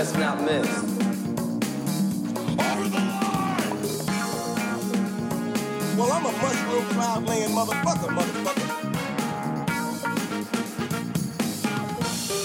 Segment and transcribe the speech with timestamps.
[0.00, 0.66] best not miss.
[5.94, 8.66] Well, I'm a mushroom cloud laying motherfucker, motherfucker.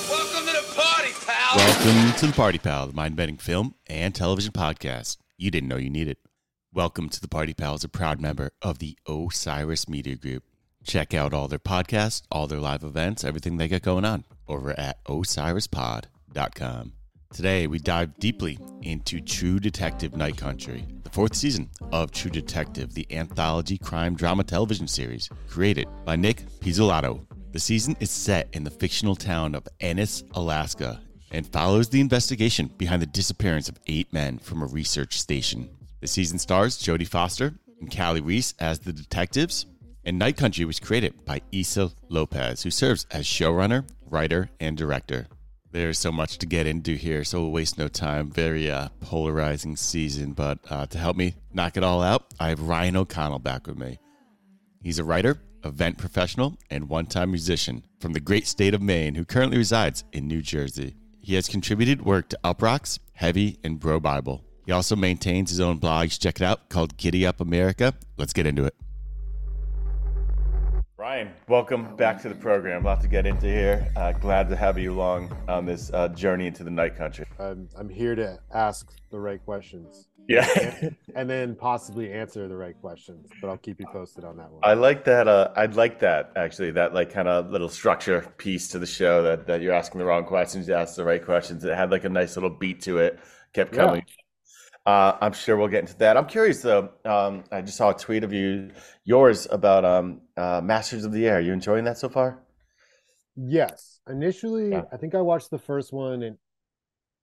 [0.09, 1.55] Welcome to the party, pal.
[1.55, 5.77] Welcome to the Party Pal, the mind bending film and television podcast you didn't know
[5.77, 6.17] you needed.
[6.17, 6.30] It.
[6.73, 10.44] Welcome to the Party Pal as a proud member of the Osiris Media Group.
[10.83, 14.77] Check out all their podcasts, all their live events, everything they got going on over
[14.77, 16.95] at osirispod.com.
[17.34, 22.93] Today, we dive deeply into True Detective Night Country, the fourth season of True Detective,
[22.93, 27.25] the anthology crime drama television series created by Nic Pizzolatto.
[27.52, 32.67] The season is set in the fictional town of Ennis, Alaska, and follows the investigation
[32.77, 35.69] behind the disappearance of eight men from a research station.
[36.00, 39.66] The season stars Jodie Foster and Kali Reis as the detectives,
[40.05, 45.28] and Night Country was created by Issa Lopez, who serves as showrunner, writer, and director.
[45.76, 48.31] There's so much to get into here, so we'll waste no time.
[48.31, 52.62] Very uh, polarizing season, but uh, to help me knock it all out, I have
[52.62, 54.00] Ryan O'Connell back with me.
[54.81, 59.16] He's a writer, event professional, and one time musician from the great state of Maine
[59.16, 60.96] who currently resides in New Jersey.
[61.20, 64.44] He has contributed work to Uproxx, Heavy, and BroBible.
[64.66, 66.08] He also maintains his own blog.
[66.08, 67.94] Check it out called Giddy Up America.
[68.16, 68.76] Let's get into it.
[71.06, 72.81] Ryan, welcome back to the program.
[72.81, 73.88] A lot to get into here.
[73.95, 77.28] Uh, glad to have you along on this uh, journey into the night country.
[77.38, 80.89] I'm, I'm here to ask the right questions Yeah.
[81.16, 84.62] and then possibly answer the right questions, but I'll keep you posted on that one.
[84.64, 85.28] I like that.
[85.28, 86.72] Uh, I'd like that actually.
[86.72, 90.06] That like kind of little structure piece to the show that, that you're asking the
[90.06, 91.64] wrong questions, you ask the right questions.
[91.64, 93.19] It had like a nice little beat to it.
[93.53, 93.86] Kept Yeah.
[93.86, 94.06] coming.
[94.88, 96.17] Uh, I'm sure we'll get into that.
[96.17, 96.90] I'm curious though.
[97.06, 98.72] Um, I just saw a tweet of you,
[99.03, 101.40] yours about um, uh, Masters of the Air.
[101.41, 102.41] You enjoying that so far?
[103.38, 104.84] yes, initially, Yeah.
[104.94, 106.38] I think I watched the first one and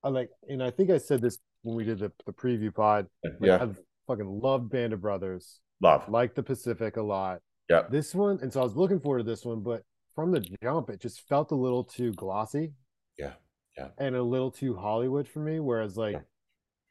[0.04, 3.06] I like, and I think I said this when we did the, the preview pod.
[3.24, 3.62] Like, Yeah.
[3.62, 6.08] I've fucking loved Band of Brothers, Love.
[6.08, 7.40] like the Pacific a lot.
[7.70, 7.82] Yeah.
[7.90, 9.84] This one, and so I was looking forward to this one, but
[10.14, 12.72] from the jump, it just felt a little too glossy.
[13.18, 13.32] Yeah,
[13.78, 13.88] yeah.
[13.96, 15.60] And a little too Hollywood for me.
[15.60, 16.20] Whereas like Yeah.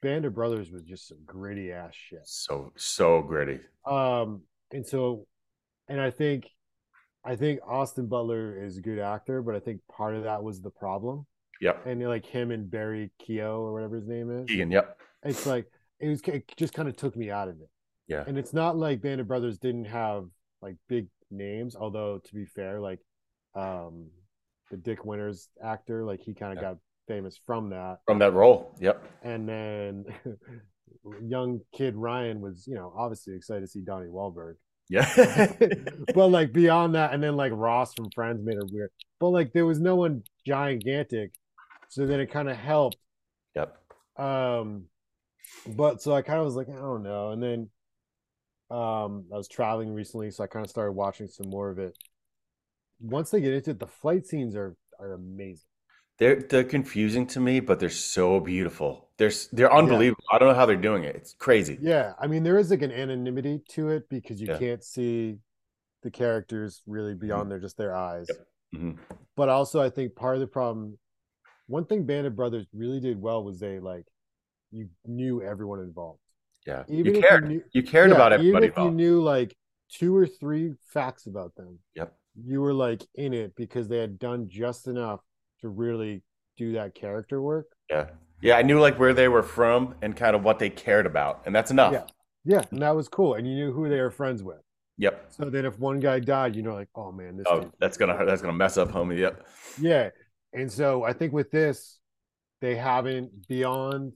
[0.02, 2.22] Band of Brothers was just some gritty ass shit.
[2.26, 3.59] So so gritty.
[3.86, 5.28] Um, and so,
[5.88, 6.47] and I think,
[7.24, 10.62] I think Austin Butler is a good actor, but I think part of that was
[10.62, 11.25] the problem.
[11.62, 11.86] Yep.
[11.86, 14.72] And like him and Barry Keogh or whatever his name is, Keegan.
[14.72, 14.97] Yep.
[15.24, 15.68] it's like
[16.00, 17.70] it was it just kind of took me out of it.
[18.08, 18.24] Yeah.
[18.25, 20.25] And it's not like Band of Brothers didn't have
[20.64, 23.00] like big names, although to be fair, like
[23.56, 24.08] um
[24.72, 26.70] the Dick Winters actor, like he kind of Yeah.
[26.70, 26.78] got
[27.08, 28.00] famous from that.
[28.08, 28.74] From that role.
[28.80, 29.03] Yep.
[29.22, 30.06] And then
[31.24, 34.56] young kid Ryan was, you know, obviously excited to see Donnie Wahlberg.
[34.91, 35.53] Yeah.
[36.13, 38.91] but like beyond that, and then like Ross from Friends made her weird.
[39.22, 41.31] But like there was no one gigantic,
[41.88, 42.97] so then it kind of helped.
[43.56, 43.78] yep.
[44.18, 44.88] Um,
[45.66, 47.31] but so I kind of was like, I don't know.
[47.31, 47.69] And then
[48.69, 51.97] um, I was traveling recently, so I kind of started watching some more of it.
[53.00, 55.71] Once they get into it, the flight scenes are are amazing.
[56.18, 59.10] They're they're confusing to me, but they're so beautiful.
[59.18, 60.24] They're they're unbelievable.
[60.32, 61.16] I don't know how they're doing it.
[61.16, 61.78] It's crazy.
[61.82, 64.58] Yeah, I mean there is like an anonymity to it because you Yeah.
[64.58, 65.38] can't see
[66.04, 68.28] the characters really beyond their just their eyes.
[68.76, 68.98] Mhm.
[69.36, 70.98] But also, I think part of the problem,
[71.68, 74.06] one thing Band of Brothers really did well was they like
[74.72, 76.20] you knew everyone involved.
[76.66, 76.84] Yeah.
[76.88, 77.48] Even you if you cared.
[77.48, 79.56] knew- You cared Yeah, about everybody Even if you knew like
[79.90, 82.16] two or three facts about them, Yep.
[82.46, 85.20] you were like in it because they had done just enough
[85.62, 86.24] to really
[86.58, 87.68] do that character work.
[87.90, 88.10] Yeah.
[88.42, 88.58] Yeah.
[88.58, 91.56] I knew like where they were from and kind of what they cared about, and
[91.56, 91.94] that's enough.
[91.94, 92.04] Yeah.
[92.44, 93.36] Yeah, and that was cool.
[93.36, 94.62] And you knew who they were friends with.
[94.98, 95.28] Yep.
[95.30, 98.26] So then if one guy died, you know, like, oh man, this Oh, that's gonna
[98.26, 99.20] that's gonna mess up, homie.
[99.20, 99.48] Yep.
[99.80, 100.10] Yeah.
[100.54, 102.00] And so I think with this,
[102.60, 104.14] they haven't beyond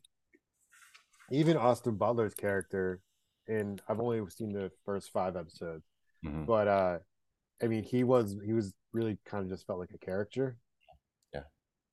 [1.31, 2.99] even Austin Butler's character,
[3.47, 5.83] and I've only seen the first five episodes,
[6.25, 6.45] Mhm.
[6.47, 6.97] but uh
[7.61, 10.57] I mean he was he was really kind of just felt like a character.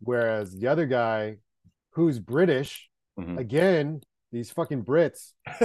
[0.02, 1.36] Whereas the other guy
[1.92, 2.88] who's British,
[3.18, 3.38] Mhm.
[3.38, 4.00] again,
[4.32, 5.32] these fucking Brits,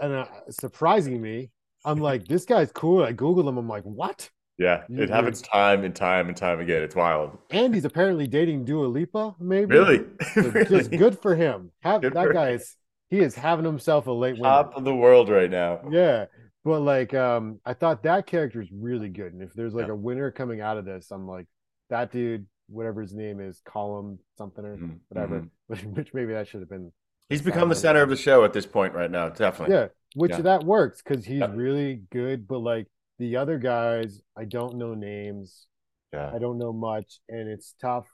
[0.00, 1.50] and uh, surprising me,
[1.84, 3.04] I'm like, this guy's cool.
[3.04, 3.56] I Googled him.
[3.58, 4.28] I'm like, what?
[4.58, 4.84] yeah.
[4.90, 6.82] It happens time and time and time again.
[6.82, 7.36] It's wild.
[7.50, 9.74] And he's apparently dating Dua Lipa, maybe.
[9.74, 10.04] Really.
[10.34, 10.64] So Really?
[10.78, 11.70] Just good for him.
[11.80, 12.76] Have Good that guy is
[13.08, 14.42] he is having himself a late winner.
[14.44, 15.80] Top of the world right now.
[15.90, 16.26] Yeah.
[16.64, 19.32] But like um I thought that character is really good.
[19.32, 19.92] And if there's like Yeah.
[19.92, 21.46] a winner coming out of this, I'm like,
[21.88, 23.60] that dude, whatever his name is,
[23.98, 24.98] him something or Mhm.
[25.08, 25.40] whatever.
[25.40, 25.50] Mhm.
[25.66, 26.92] Which, which maybe that should have been
[27.28, 29.28] He's become the center of the show at this point right now.
[29.28, 29.76] Definitely.
[29.76, 30.40] yeah, which Yeah.
[30.42, 31.52] that works because he's Yeah.
[31.54, 32.48] really good.
[32.48, 32.88] But like
[33.18, 35.66] the other guys, I don't know names.
[36.12, 36.32] Yeah.
[36.34, 38.08] I don't know much, and it's tough.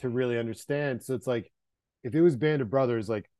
[0.00, 1.02] to really understand.
[1.02, 1.52] So it's like
[2.02, 3.30] if it was Band of Brothers, like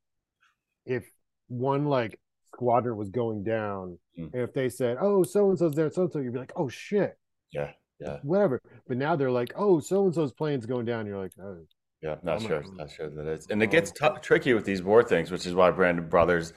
[0.85, 1.11] if
[1.47, 2.19] one like
[2.53, 4.31] squadron was going down, Mm.
[4.33, 6.53] and if they said, "Oh, so and so's there, so and so," you'd be like,
[6.55, 7.17] "Oh shit."
[7.51, 8.17] Yeah, yeah.
[8.23, 8.61] Whatever.
[8.87, 11.57] But now they're like, "Oh, so and so's plane's going down." You're like, "Oh,
[12.01, 12.61] Yeah, not I'm sure.
[12.63, 15.31] not- Not sure that it's, and it gets um, tou- tricky with these war things,
[15.31, 16.53] which is why Band of Brothers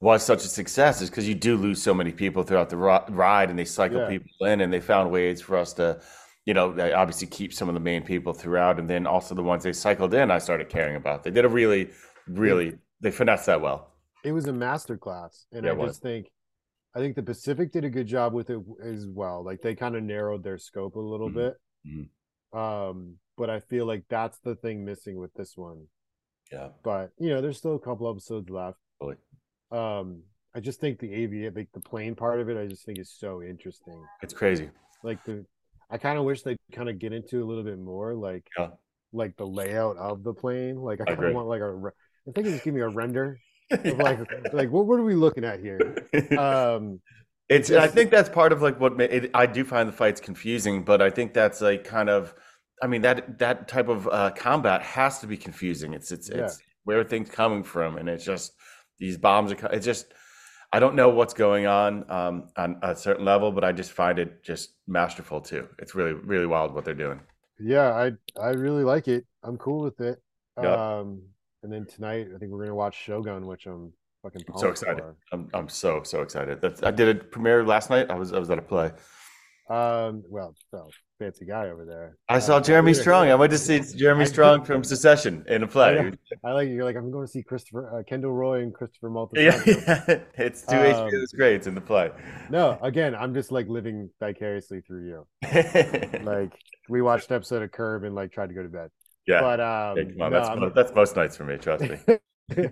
[0.00, 3.00] was such a success, is because you do lose so many people throughout the ri-
[3.10, 4.08] ride, and they cycle Yeah.
[4.08, 6.00] people in, and they found ways for us to,
[6.46, 9.42] you know, they obviously keep some of the main people throughout, and then also the
[9.42, 11.22] ones they cycled in, I started caring about.
[11.24, 11.90] They did a really,
[12.28, 13.90] really, they finessed that well.
[14.24, 16.30] it was a masterclass, and Yeah, i just think
[16.94, 19.96] i think the pacific did a good job with it as well like they kind
[19.96, 21.34] of narrowed their scope a little Mhm.
[21.34, 21.54] bit
[21.86, 22.08] Mhm.
[22.58, 25.88] um but i feel like that's the thing missing with this one
[26.52, 29.16] Yeah, but you know there's still a couple episodes left Totally.
[29.72, 30.22] um
[30.54, 33.10] i just think the av like the plane part of it i just think is
[33.10, 34.70] so interesting it's crazy.
[35.02, 35.44] like the
[35.90, 38.70] i kind of wish they'd kind of get into a little bit more like Yeah.
[39.12, 41.92] like the layout of the plane like i kind of want like a
[42.28, 43.38] i think just give me a render
[43.70, 44.18] of like
[44.52, 45.96] like what, what are we looking at here
[46.38, 47.00] um
[47.48, 47.70] It's.
[47.70, 51.02] I think that's part of like what it, I do find the fights confusing, but
[51.02, 52.34] I think that's like kind of.
[52.82, 55.92] I mean that that type of uh, combat has to be confusing.
[55.94, 56.46] It's it's Yeah.
[56.46, 58.52] it's where are things coming from, and it's just
[58.98, 59.72] these bombs are.
[59.72, 60.06] It's just
[60.72, 64.18] I don't know what's going on um, on a certain level, but I just find
[64.18, 65.68] it just masterful too.
[65.78, 67.20] It's really really wild what they're doing.
[67.60, 69.24] Yeah, I I really like it.
[69.42, 70.20] I'm cool with it.
[70.60, 70.98] Yeah.
[70.98, 71.22] Um,
[71.64, 74.98] and then tonight I think we're gonna watch Shogun, which I'm fucking so excited.
[75.00, 75.16] for.
[75.32, 76.60] I'm I'm so so excited.
[76.60, 78.10] That's I did a premiere last night.
[78.10, 78.92] I was I was at a play.
[79.70, 82.18] Um, well, so fancy guy over there.
[82.28, 83.00] I saw Uh, Jeremy yeah.
[83.00, 83.28] Strong.
[83.30, 85.94] I went to see Jeremy I- Strong from Succession in a play.
[85.94, 86.10] Yeah.
[86.44, 89.40] I like you're like I'm going to see Christopher uh, Kendall Roy and Christopher Malta.
[89.42, 89.58] Yeah,
[90.36, 92.10] it's two Um, HBO's greats in the play.
[92.50, 95.26] No, again, I'm just like living vicariously through you.
[96.24, 96.52] Like
[96.90, 98.90] we watched an episode of Curb and like tried to go to bed.
[99.26, 101.56] Yeah, But um, Hey, come on, no, that's I'm- mo- that's most nights for me.
[101.56, 101.98] Trust me.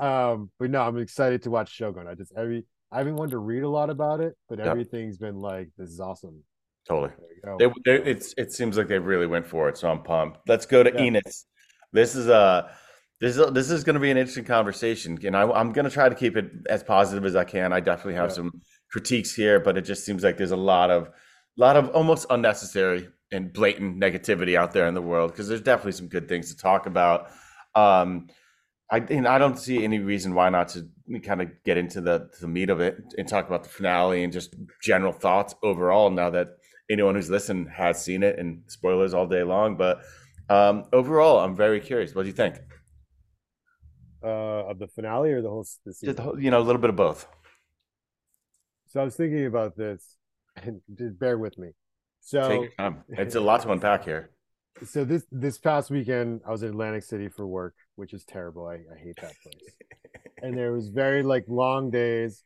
[0.00, 2.06] um, but no, I'm excited to watch Shogun.
[2.06, 4.70] I just every I haven't wanted to read a lot about it, but Yeah.
[4.70, 6.42] everything's been like, this is awesome.
[6.88, 7.12] totally.
[7.58, 10.40] They, they, it's it seems like they really went for it, so I'm pumped.
[10.48, 11.00] Let's go to Yeah.
[11.00, 11.46] Ennis.
[11.92, 12.70] This is a
[13.20, 15.90] this is this is going to be an interesting conversation, and I, I'm going to
[15.90, 17.72] try to keep it as positive as I can.
[17.72, 18.34] I definitely have Yeah.
[18.36, 18.52] some
[18.90, 21.10] critiques here, but it just seems like there's a lot of
[21.56, 25.92] lot of almost unnecessary and blatant negativity out there in the world because there's definitely
[25.92, 27.30] some good things to talk about.
[27.74, 28.28] Um,
[28.90, 30.86] I and I don't see any reason why not to
[31.22, 34.32] kind of get into the the meat of it and talk about the finale and
[34.32, 36.10] just general thoughts overall.
[36.10, 36.48] Now that
[36.90, 40.02] anyone who's listened has seen it, and spoilers all day long, but
[40.50, 42.14] um, overall, I'm very curious.
[42.14, 42.56] What do you think?
[44.24, 46.16] uh, of the finale or the whole the season?
[46.16, 47.26] Whole- you know, a little bit of both.
[48.88, 50.16] So I was thinking about this,
[50.56, 51.70] and just bear with me.
[52.22, 52.66] So.
[53.10, 54.30] It's a lot to unpack here.
[54.86, 58.66] so this this past weekend I was in Atlantic City for work, which is terrible.
[58.66, 60.24] I, I hate that place.
[60.42, 62.42] and there was very like long days,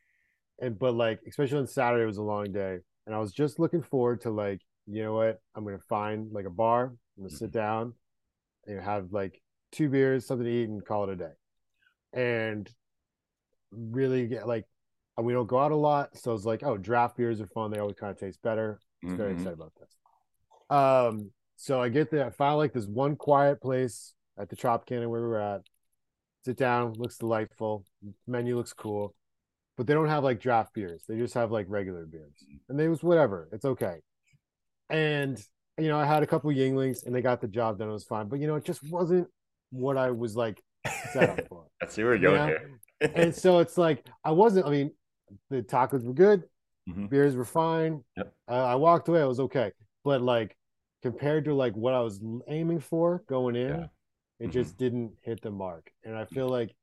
[0.59, 3.83] and but like especially on Saturday was a long day, and I was just looking
[3.83, 6.87] forward to like you know what I'm gonna find like a bar,
[7.17, 7.59] I'm gonna sit mm-hmm.
[7.59, 7.93] down,
[8.65, 9.41] and have like
[9.71, 11.33] two beers, something to eat, and call it a day,
[12.13, 12.69] and
[13.71, 14.65] really get like.
[15.19, 17.71] We don't go out a lot, so it's like, oh, draft beers are fun.
[17.71, 18.79] They always kind of taste better.
[19.03, 19.89] Was very excited about this.
[20.69, 22.25] Um, so I get there.
[22.25, 25.61] I find like this one quiet place at the Tropicana where we were at.
[26.45, 27.85] Sit down, looks delightful.
[28.25, 29.13] Menu looks cool,
[29.75, 31.03] but they don't have like draft beers.
[31.07, 32.35] They just have like regular beers,
[32.69, 33.49] and they was whatever.
[33.51, 33.97] It's okay.
[34.89, 35.37] And
[35.77, 37.89] you know, I had a couple Yuenglings, and they got the job done.
[37.89, 39.27] It was fine, but you know, it just wasn't
[39.71, 40.61] what I was like
[41.11, 41.65] set up for.
[41.81, 42.79] I see where you're going here.
[43.15, 44.67] and so it's like I wasn't.
[44.67, 44.91] I mean,
[45.49, 46.43] the tacos were good
[46.87, 47.09] Mhm.
[47.09, 48.03] beers were fine.
[48.15, 48.33] Yep.
[48.47, 49.21] Uh, I walked away.
[49.21, 49.71] I was okay,
[50.03, 50.57] but like
[51.01, 53.87] compared to like what I was aiming for going in, Yeah.
[54.39, 54.51] it Mhm.
[54.51, 55.91] just didn't hit the mark.
[56.03, 56.75] And I feel like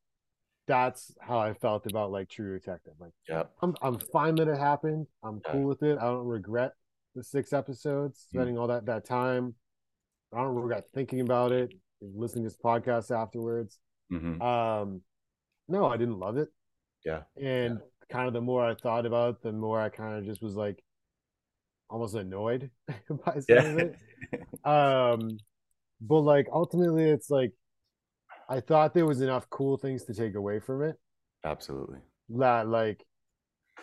[0.67, 2.95] that's how I felt about like True Detective.
[2.99, 3.45] Like Yeah.
[3.61, 5.07] I'm I'm fine that it happened.
[5.23, 5.53] I'm Yeah.
[5.53, 5.99] cool with it.
[5.99, 6.75] I don't regret
[7.15, 8.29] the six episodes, Mm.
[8.29, 9.55] spending all that that time.
[10.33, 13.79] I don't regret thinking about it, listening to this podcast afterwards.
[14.11, 15.03] hmm Um,
[15.69, 16.53] no, I didn't love it.
[17.05, 17.25] Yeah.
[17.37, 20.43] And kind of the more I thought about it, the more I kind of just
[20.43, 20.83] was like
[21.91, 22.71] almost annoyed
[23.27, 23.85] by some of Yeah.
[23.85, 23.99] it.
[24.69, 25.41] Um,
[26.01, 27.53] but like ultimately, it's like
[28.49, 30.97] I thought there was enough cool things to take away from it.
[31.45, 32.01] Absolutely.
[32.31, 33.05] That like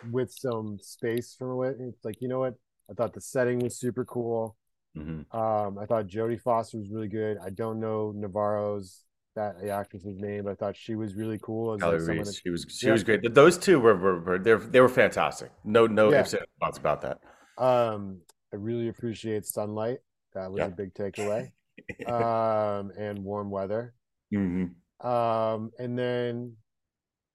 [0.02, 2.54] with some space from it, it's like you know what?
[2.90, 4.56] I thought the setting was super cool.
[4.94, 7.38] hmm Um, I thought Jodie Foster was really good.
[7.44, 9.02] I don't know Navarro's
[9.34, 10.46] that the actress's name.
[10.46, 11.74] I thought she was really cool.
[11.74, 12.92] As Kelly like Reis, that- she was she Yeah.
[12.92, 13.34] was great.
[13.34, 15.50] Those two were were, were they they were fantastic.
[15.64, 16.20] No no Yeah.
[16.20, 17.20] ifs and buts about that.
[17.58, 18.20] Um,
[18.52, 19.98] I really appreciate sunlight.
[20.34, 20.66] That was Yeah.
[20.66, 21.52] a big takeaway.
[22.06, 23.94] um, and warm weather.
[24.30, 24.66] hmm
[25.00, 26.56] Um, and then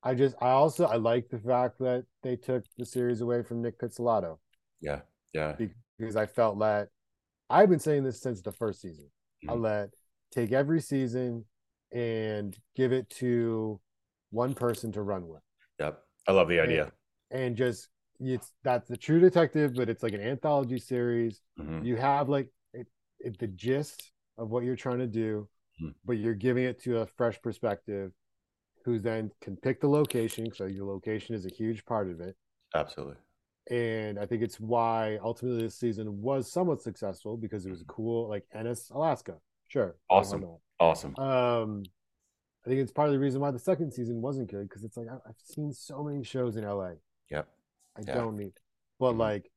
[0.03, 3.61] I just I also I like the fact that they took the series away from
[3.61, 4.37] Nic Pizzolatto
[4.79, 5.01] Yeah,
[5.33, 5.55] yeah,
[5.97, 6.89] because I felt that
[7.49, 9.09] I've been saying this since the first season.
[9.49, 9.61] I Mhm.
[9.61, 9.89] let
[10.31, 11.45] take every season
[11.91, 13.79] and give it to
[14.31, 15.41] one person to run with.
[15.79, 16.03] yep.
[16.27, 16.91] I love the idea.
[17.31, 17.87] And just
[18.19, 21.41] it's that's the true detective, but it's like an anthology series.
[21.59, 21.85] Mhm.
[21.85, 22.87] You have like it,
[23.19, 25.47] it the gist of what you're trying to do,
[25.81, 25.93] Mhm.
[26.03, 28.11] but you're giving it to a fresh perspective
[28.83, 30.51] who then can pick the location.
[30.53, 32.35] So your location is a huge part of it.
[32.73, 33.17] Absolutely.
[33.69, 38.27] And I think it's why ultimately this season was somewhat successful because it was cool,
[38.29, 39.39] like Ennis, Alaska.
[39.67, 39.95] Sure.
[40.09, 40.45] Awesome.
[40.79, 41.15] Awesome.
[41.17, 41.83] Um,
[42.65, 44.97] I think it's part of the reason why the second season wasn't good because it's
[44.97, 46.93] like I- I've seen so many shows in LA.
[47.31, 47.47] Yep.
[47.95, 48.15] I Yeah.
[48.15, 48.53] don't need,
[48.99, 49.17] but Mhm.
[49.19, 49.51] like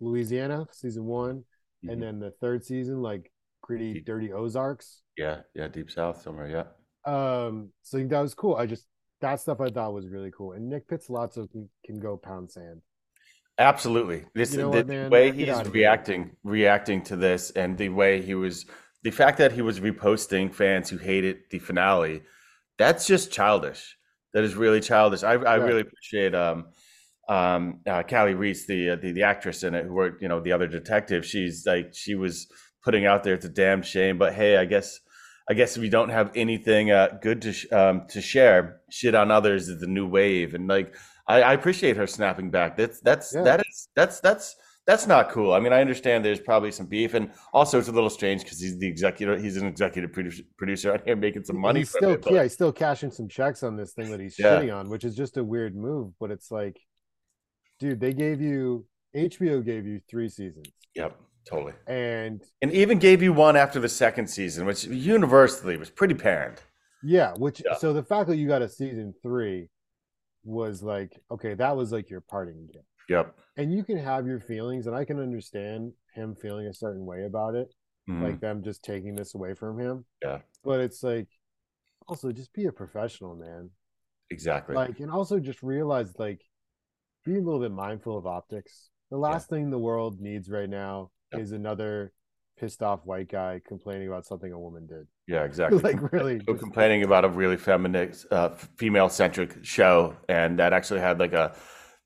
[0.00, 1.44] Louisiana season one,
[1.84, 1.92] Mhm.
[1.92, 3.32] and then the third season like
[3.62, 4.06] gritty, Deep.
[4.06, 5.02] dirty Ozarks.
[5.16, 6.48] Yeah, yeah, deep south somewhere.
[6.48, 6.66] Yeah.
[7.04, 8.54] Um, so that was cool.
[8.54, 8.86] I just
[9.20, 10.52] that stuff I thought was really cool.
[10.52, 12.82] And Nic Pizzolatto can, can go pound sand.
[13.58, 14.26] Absolutely.
[14.34, 17.88] This You know the, what, the way Get he's reacting reacting to this and the
[17.88, 18.66] way he was
[19.02, 22.22] the fact that he was reposting fans who hated the finale,
[22.78, 23.96] that's just childish.
[24.34, 25.22] That is really childish.
[25.22, 25.64] I I Yeah.
[25.64, 26.66] really appreciate um
[27.28, 30.40] um uh, Kali Reis, the, uh, the the actress in it, who worked, you know,
[30.40, 31.24] the other detective.
[31.26, 32.46] She's like she was
[32.84, 35.00] putting out there it's a damn shame, but hey, I guess
[35.48, 39.14] I guess if you don't have anything uh, good to sh- um, to share, shit
[39.14, 40.94] on others is the new wave, and like
[41.28, 42.76] I, I appreciate her snapping back.
[42.76, 43.42] That's that's Yeah.
[43.42, 45.52] that is that's that's that's not cool.
[45.52, 48.60] I mean, I understand there's probably some beef, and also it's a little strange because
[48.60, 49.40] he's the executive.
[49.42, 50.12] He's an executive
[50.56, 51.80] producer, out here making some money.
[51.80, 54.60] he's still yeah, he's still cashing some checks on this thing that he's Yeah.
[54.60, 56.12] shitting on, which is just a weird move.
[56.20, 56.78] But it's like,
[57.80, 61.16] dude, they gave you HBO gave you three seasons, Yep,
[61.48, 61.72] totally.
[61.86, 66.62] and And even gave you one after the second season, which universally was pretty parent.
[67.02, 67.74] yeah, which Yeah.
[67.74, 69.68] so the fact that you got a season three
[70.44, 72.84] was like, okay, that was like your parting gift.
[73.08, 73.34] Yep.
[73.56, 77.24] And you can have your feelings, and I can understand him feeling a certain way
[77.24, 77.72] about it,
[78.08, 78.22] Mhm.
[78.22, 80.04] like them just taking this away from him.
[80.22, 80.40] Yeah.
[80.64, 81.28] But it's like,
[82.08, 83.70] also just be a professional, man.
[84.30, 84.74] exactly.
[84.74, 86.42] like and also just realize like
[87.24, 91.10] be a little bit mindful of optics the last thing the world needs right now
[91.32, 91.42] Yep.
[91.42, 92.12] is another
[92.58, 95.78] pissed off white guy complaining about something a woman did yeah, exactly.
[95.78, 100.98] like really just- complaining about a really feminist, uh, female centric show, and that actually
[101.00, 101.54] had like a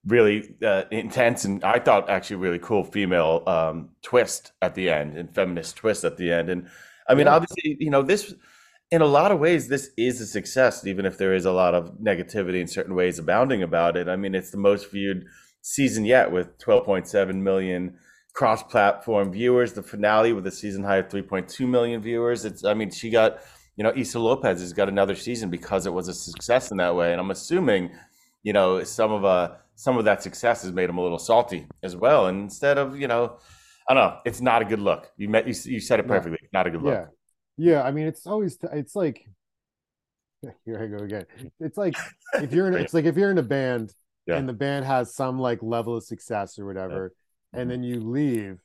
[0.07, 5.16] really uh, intense and I thought actually really cool female um, twist at the end
[5.16, 6.49] and feminist twist at the end.
[6.49, 6.69] And
[7.09, 7.35] I mean, Yeah.
[7.35, 8.35] obviously, you know, this
[8.90, 11.75] in a lot of ways, this is a success, even if there is a lot
[11.75, 14.09] of negativity in certain ways abounding about it.
[14.09, 15.26] I mean, it's the most viewed
[15.62, 17.99] season yet with 12.7 million
[18.33, 19.75] cross platform viewers.
[19.75, 22.45] The finale with a season high of 3.2 million viewers.
[22.45, 23.38] It's, I mean, she got,
[23.76, 26.95] you know, Issa Lopez has got another season because it was a success in that
[26.97, 27.12] way.
[27.12, 27.90] And I'm assuming,
[28.42, 29.52] you know, some of uh
[29.84, 32.26] some of that success has made him a little salty as well.
[32.26, 33.38] And instead of, you know,
[33.88, 35.10] I don't know, it's not a good look.
[35.16, 36.38] You met you, you said it perfectly.
[36.52, 36.94] Not a good look.
[36.94, 37.06] yeah
[37.56, 39.26] yeah i mean it's always it's like
[40.64, 41.26] here i go again
[41.58, 41.94] it's like
[42.44, 43.92] if you're in it's like if you're in a band
[44.26, 44.37] Yeah.
[44.38, 47.12] and the band has some like level of success or whatever
[47.54, 47.60] Mhm.
[47.60, 48.60] and then you leave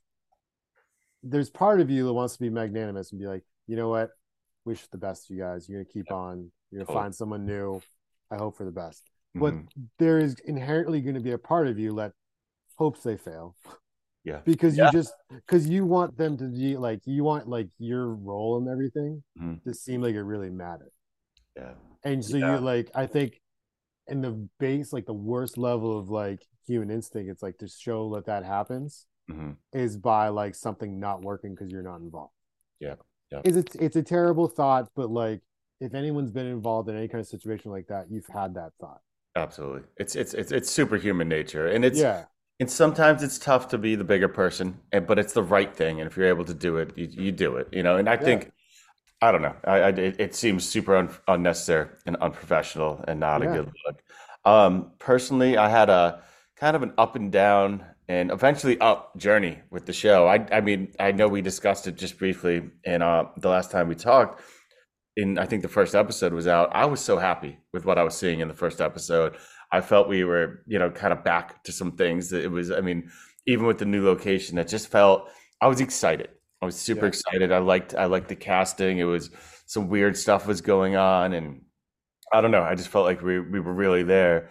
[1.23, 4.11] there's part of you that wants to be magnanimous and be like you know what
[4.63, 7.03] wish the best to you guys you're gonna keep on you're gonna Totally.
[7.03, 7.81] find someone new
[8.31, 9.01] i hope for the best
[9.35, 9.67] but Mhm.
[9.99, 12.13] there is inherently going to be a part of you that
[12.77, 13.55] hopes they fail
[14.23, 14.41] Yeah.
[14.45, 14.87] because Yeah.
[14.87, 18.67] you just because you want them to be like you want like your role and
[18.67, 19.63] everything Mhm.
[19.63, 20.91] to seem like it really mattered
[21.55, 21.75] yeah.
[22.03, 22.55] and so Yeah.
[22.55, 23.41] you like i think
[24.07, 28.13] in the base like the worst level of like human instinct it's like to show
[28.15, 29.57] that that happens Mhm.
[29.73, 32.33] is by like something not working because you're not involved
[32.79, 32.95] Yeah.
[33.31, 33.41] Yeah.
[33.45, 35.41] is it it's a terrible thought but like
[35.79, 39.01] if anyone's been involved in any kind of situation like that you've had that thought
[39.35, 39.81] Absolutely.
[39.97, 41.67] It's it's it's it's superhuman nature.
[41.67, 42.25] And it's yeah
[42.59, 45.99] and sometimes it's tough to be the bigger person, and but it's the right thing.
[45.99, 47.67] And if you're able to do it, you, you do it.
[47.71, 47.97] You know.
[47.97, 48.51] And I think
[49.21, 49.55] I don't know.
[49.65, 53.49] I, I it, it seems super un, unnecessary and unprofessional and not Yeah.
[53.49, 54.01] a good look.
[54.45, 56.21] Um, personally, I had a
[56.55, 60.27] kind of an up and down and eventually up journey with the show.
[60.27, 63.89] I I mean, I know we discussed it just briefly in uh, the last time
[63.89, 64.41] we talked.
[65.17, 66.69] In I think the first episode was out.
[66.73, 69.37] I was so happy with what I was seeing in the first episode.
[69.71, 72.29] I felt we were, you know, kind of back to some things.
[72.29, 73.09] That it was, I mean,
[73.47, 75.29] even with the new location, it just felt.
[75.61, 76.29] I was excited.
[76.61, 77.09] I was super Yeah.
[77.09, 77.51] excited.
[77.51, 78.97] I liked, I liked the casting.
[78.99, 79.29] It was
[79.67, 81.61] some weird stuff was going on, and
[82.33, 82.61] I don't know.
[82.63, 84.49] I just felt like we we were really there.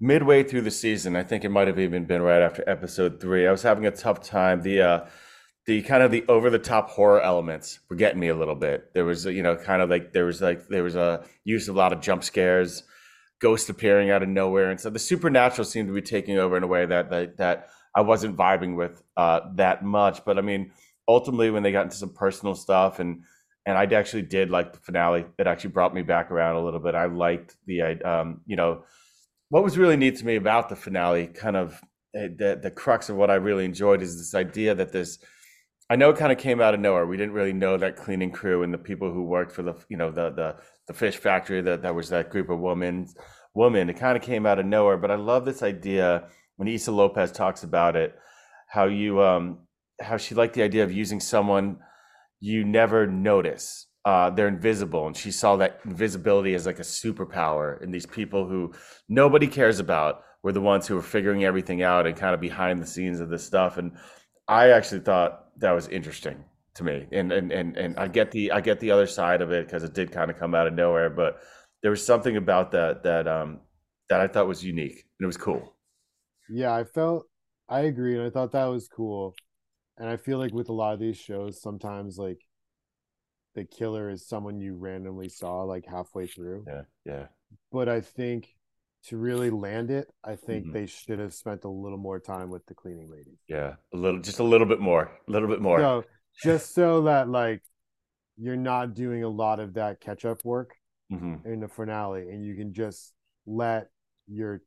[0.00, 3.46] Midway through the season, I think it might have even been right after episode three.
[3.46, 4.62] I was having a tough time.
[4.62, 5.00] The uh,
[5.66, 8.92] the kind of the over the top horror elements were getting me a little bit.
[8.94, 11.76] There was, you know, kind of like there was like there was a use of
[11.76, 12.82] a lot of jump scares,
[13.40, 16.62] ghosts appearing out of nowhere, and so the supernatural seemed to be taking over in
[16.62, 20.24] a way that that, that I wasn't vibing with uh, that much.
[20.24, 20.72] But I mean,
[21.06, 23.22] ultimately, when they got into some personal stuff and
[23.66, 25.26] and I actually did like the finale.
[25.38, 26.94] It actually brought me back around a little bit.
[26.94, 28.84] I liked the, um, you know,
[29.50, 31.80] what was really neat to me about the finale, kind of
[32.14, 35.18] eh, the the crux of what I really enjoyed is this idea that this
[35.90, 37.04] I know it kind of came out of nowhere.
[37.04, 39.96] We didn't really know that cleaning crew and the people who worked for the you
[39.96, 40.56] know the the
[40.86, 43.08] the fish factory that that was that group of women
[43.54, 43.90] woman.
[43.90, 44.96] It kind of came out of nowhere.
[44.96, 48.14] But I love this idea when Issa Lopez talks about it,
[48.68, 49.66] how you um
[50.00, 51.78] how she liked the idea of using someone
[52.38, 53.86] you never notice.
[54.04, 57.82] Uh, they're invisible, and she saw that invisibility as like a superpower.
[57.82, 58.72] And these people who
[59.08, 62.80] nobody cares about were the ones who were figuring everything out and kind of behind
[62.80, 63.76] the scenes of this stuff.
[63.76, 63.92] And
[64.48, 67.06] I actually thought that was interesting to me.
[67.12, 69.84] And and and and I get the I get the other side of it because
[69.84, 71.40] it did kind of come out of nowhere, but
[71.82, 73.60] there was something about that that um
[74.08, 75.76] that I thought was unique and it was cool.
[76.48, 77.26] Yeah, I felt
[77.68, 79.34] I agree, and I thought that was cool.
[79.96, 82.40] And I feel like with a lot of these shows, sometimes like
[83.54, 86.64] the killer is someone you randomly saw like halfway through.
[86.66, 87.26] Yeah, yeah.
[87.70, 88.48] But I think
[89.06, 90.72] to really land it, I think Mhm.
[90.72, 93.38] they should have spent a little more time with the cleaning lady.
[93.48, 95.80] Yeah, a little, just a little bit more, a little bit more.
[95.80, 96.04] So
[96.42, 97.62] just so that like
[98.38, 100.74] you're not doing a lot of that catch up work
[101.10, 103.12] hmm in the finale and you can just
[103.46, 103.88] let
[104.28, 104.62] your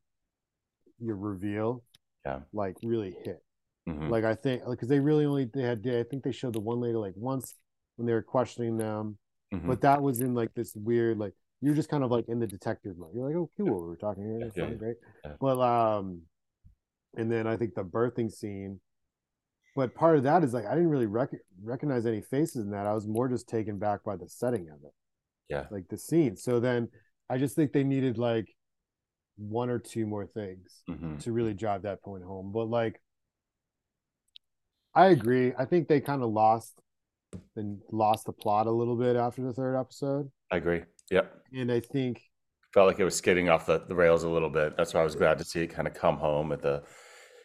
[0.99, 1.83] your reveal
[2.25, 2.39] Yeah.
[2.53, 3.43] like really hit.
[3.85, 6.59] hmm Like I think because they really only they had I think they showed the
[6.59, 7.55] one lady like once
[7.95, 9.17] when they were questioning them,
[9.51, 11.33] hmm but that was in like this weird like
[11.63, 13.11] you're just kind of like in the detective mode.
[13.15, 14.97] You're like, oh cool, we're talking here, that's Yeah, yeah, great.
[15.25, 15.31] yeah.
[15.39, 16.21] But um
[17.15, 18.79] and then I think the birthing scene
[19.75, 21.31] but part of that is like I didn't really rec-
[21.63, 22.85] recognize any faces in that.
[22.85, 24.93] I was more just taken back by the setting of it.
[25.49, 25.65] Yeah.
[25.71, 26.37] Like the scene.
[26.37, 26.89] So then
[27.29, 28.47] I just think they needed like
[29.37, 32.51] one or two more things hmm to really drive that point home.
[32.53, 33.01] But like,
[34.93, 35.53] I agree.
[35.57, 36.73] I think they kind of lost
[37.55, 40.83] and lost the plot a little bit after the third episode, I agree.
[41.11, 41.33] Yep.
[41.53, 42.21] and I think
[42.73, 44.75] Felt like it was skidding off the, the rails a little bit.
[44.75, 46.81] That's why I was glad to see it kind of come home at the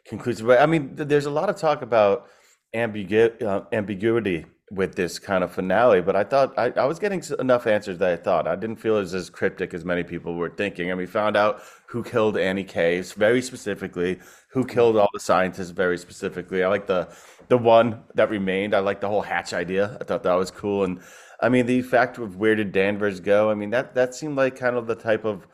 [0.06, 0.46] conclusion.
[0.46, 2.28] But I mean, th- there's a lot of talk about
[2.74, 7.22] ambigu- uh, ambiguity with this kind of finale, but I thought I, I was getting
[7.38, 8.46] enough answers that I thought.
[8.46, 10.90] I didn't feel it was as cryptic as many people were thinking.
[10.90, 14.20] And we found out who killed Annie Case very specifically,
[14.52, 16.62] who killed all the scientists very specifically.
[16.64, 17.08] I like the
[17.48, 18.74] the one that remained.
[18.74, 19.98] I like the whole hatch idea.
[20.00, 20.84] I thought that was cool.
[20.84, 21.00] And
[21.40, 23.51] I mean, the fact of where did Danvers go?
[23.51, 25.46] I mean, that that seemed like kind of the type of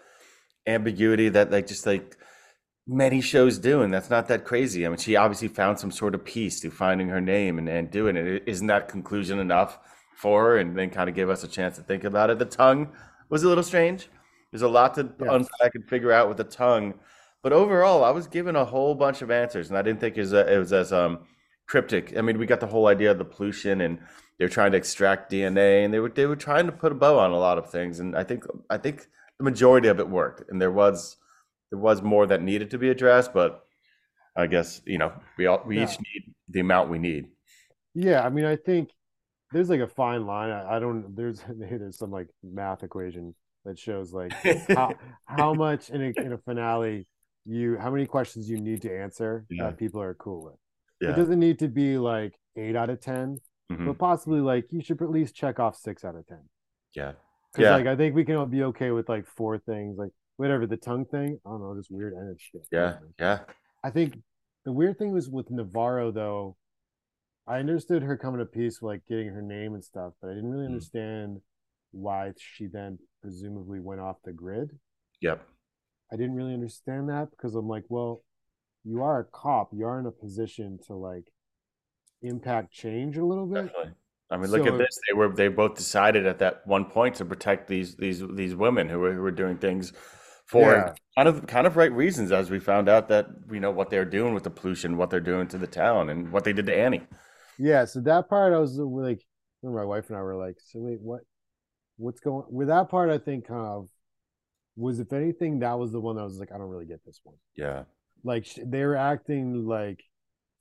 [0.67, 2.17] ambiguity that like just like
[2.87, 4.87] many shows do, and that's not that crazy.
[4.87, 7.91] I mean, she obviously found some sort of peace through finding her name and, and
[7.91, 8.43] doing it.
[8.47, 9.79] Isn't that conclusion enough
[10.17, 10.59] for her?
[10.59, 12.39] And then kind of give us a chance to think about it.
[12.39, 12.93] The tongue
[13.31, 14.09] was a little strange.
[14.53, 15.29] There's a lot to Yes.
[15.29, 16.95] unpack and figure out with the tongue.
[17.43, 20.21] But overall, I was given a whole bunch of answers, and I didn't think it
[20.21, 21.21] was, it was as um,
[21.67, 22.17] cryptic.
[22.17, 23.99] I mean, we got the whole idea of the pollution, and
[24.39, 27.19] they're trying to extract DNA, and they were they were trying to put a bow
[27.19, 28.01] on a lot of things.
[28.01, 29.07] And I think I think
[29.39, 31.17] the majority of it worked, and there was
[31.71, 33.33] there was more that needed to be addressed.
[33.33, 33.65] But
[34.37, 35.85] I guess you know we all we Yeah.
[35.85, 37.27] each need the amount we need.
[37.95, 38.91] Yeah, I mean, I think
[39.53, 40.51] there's like a fine line.
[40.51, 41.15] I, I don't.
[41.15, 44.33] There's there's some like math equation that shows like
[44.69, 44.95] how
[45.27, 47.07] how much in a in a finale
[47.47, 49.65] you how many questions you need to answer Yeah.
[49.65, 50.55] that people are cool with.
[51.01, 53.39] It doesn't need to be like eight out of ten,
[53.73, 53.87] Mhm.
[53.87, 56.49] but possibly like you should at least check off six out of ten.
[56.95, 57.13] Yeah.
[57.53, 57.77] Because Yeah.
[57.77, 60.77] like I think we can all be okay with like four things, like whatever the
[60.77, 61.41] tongue thing.
[61.47, 62.67] I don't know, just weird energy shit.
[62.71, 62.99] Yeah.
[63.19, 63.45] Yeah.
[63.83, 64.23] I think
[64.65, 66.57] the weird thing was with Navarro though.
[67.47, 70.35] I understood her coming to peace with like getting her name and stuff, but I
[70.35, 70.71] didn't really Mm.
[70.73, 71.43] understand
[71.93, 74.79] why she then presumably went off the grid.
[75.21, 75.47] Yep.
[76.13, 78.23] I didn't really understand that because I'm like, well,
[78.83, 81.33] you are a cop, you are in a position to like
[82.25, 83.67] impact change a little bit.
[83.67, 83.93] Definitely.
[84.31, 84.99] I mean, look So- at this.
[85.09, 88.89] They were they both decided at that one point to protect these these these women
[88.89, 89.93] who were who were doing things
[90.47, 90.95] for Yeah.
[91.17, 94.05] kind of kind of right reasons, as we found out that you know what they're
[94.05, 96.75] doing with the pollution, what they're doing to the town, and what they did to
[96.77, 97.07] Annie.
[97.59, 99.23] Yeah, so that part I was like,
[99.63, 101.21] my wife and I were like, so wait, what,
[101.97, 103.11] what's going with that part?
[103.11, 103.89] I think kind of
[104.77, 107.21] was, if anything, that was the one that was like, I don't really get this
[107.23, 107.37] one.
[107.55, 107.85] Yeah.
[108.25, 110.03] Like they were acting like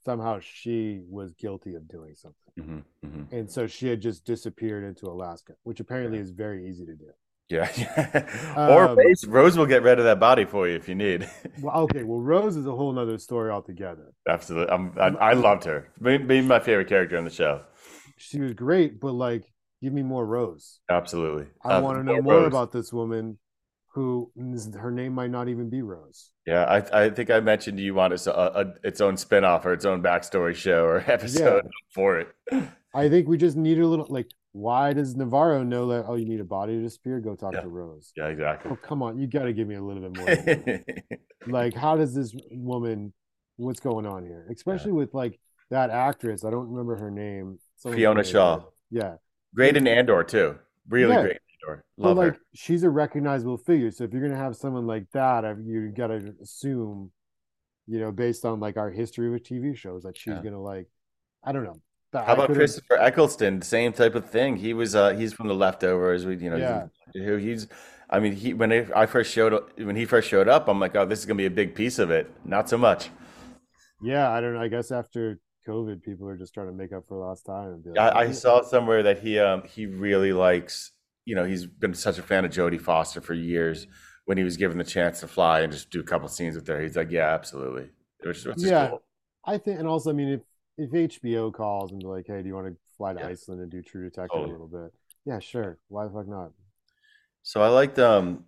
[0.06, 4.84] somehow she was guilty of doing something, hmm hmm and so she had just disappeared
[4.84, 7.12] into Alaska, which apparently is very easy to do.
[7.50, 7.70] Yeah,
[8.66, 11.30] or Um, Rose, will get rid of that body for you if you need.
[11.56, 14.13] Well, okay, well, Rose is a whole nother story altogether.
[14.28, 15.89] Absolutely, I'm, I, I loved her.
[16.02, 17.62] Being, my favorite character on the show.
[18.18, 19.46] She was great, but like,
[19.82, 20.80] give me more Rose.
[20.89, 22.20] Absolutely, I Uh, want to know Rose.
[22.20, 23.39] more about this woman
[23.93, 24.32] who
[24.75, 26.32] her name might not even be Rose.
[26.47, 29.73] Yeah, I, I think I mentioned you want its, a, a, its own spin-off or
[29.73, 32.27] its own backstory show or episode for it.
[32.95, 36.25] I think we just need a little like why does Navarro know that oh you
[36.25, 37.19] need a body to disappear?
[37.19, 37.62] Go talk Yeah.
[37.62, 38.12] to Rose.
[38.15, 38.71] Yeah, exactly.
[38.71, 40.17] Oh come on, you gotta give me a little bit
[40.67, 40.84] more.
[41.47, 43.13] like how does this woman
[43.58, 44.47] what's going on here?
[44.51, 45.39] Especially with like
[45.71, 46.45] that actress.
[46.45, 47.58] I don't remember her name.
[47.77, 48.63] Someone Fiona Shaw.
[48.91, 49.15] Yeah.
[49.56, 50.58] great in Andor too.
[50.88, 51.21] Really Yeah.
[51.21, 51.84] great Andor.
[51.97, 52.39] But like her.
[52.54, 53.91] she's a recognizable figure.
[53.91, 57.12] So if you're gonna have someone like that, you gotta assume,
[57.88, 60.41] you know, based on like our history with TV shows, that she's Yeah.
[60.43, 60.88] gonna like,
[61.43, 61.80] I don't know.
[62.13, 63.62] How about Christopher Eccleston?
[63.63, 64.58] Same type of thing.
[64.58, 66.26] He was uh he's from the leftovers.
[66.26, 66.88] We you know Yeah.
[67.13, 67.67] who he's.
[68.10, 70.80] I mean he when I I first showed up when he first showed up, I'm
[70.80, 72.30] like, oh, this is gonna be a big piece of it.
[72.45, 73.10] Not so much.
[74.02, 74.62] Yeah, I don't know.
[74.62, 77.82] I guess after COVID, people are just trying to make up for lost time.
[77.86, 80.91] Like, I, I saw somewhere that he um he really likes
[81.26, 83.88] you know he's been such a fan of Jodie Foster for years.
[84.26, 86.66] When he was given the chance to fly and just do a couple scenes with
[86.70, 87.90] her, he's like, yeah, absolutely.
[88.22, 88.88] Which, which is Yeah.
[88.88, 89.04] cool.
[89.46, 90.42] I think, and also, I mean, if
[90.78, 93.28] if HBO calls and be like, "Hey, do you want to fly to Yeah.
[93.28, 94.50] Iceland and do True Detective Totally.
[94.50, 94.94] a little bit?"
[95.26, 95.78] Yeah, sure.
[95.90, 96.52] Why the fuck not?
[97.44, 98.46] So I liked um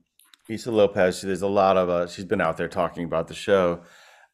[0.50, 1.22] Issa Lopez.
[1.22, 3.84] There's a lot of uh, she's been out there talking about the show,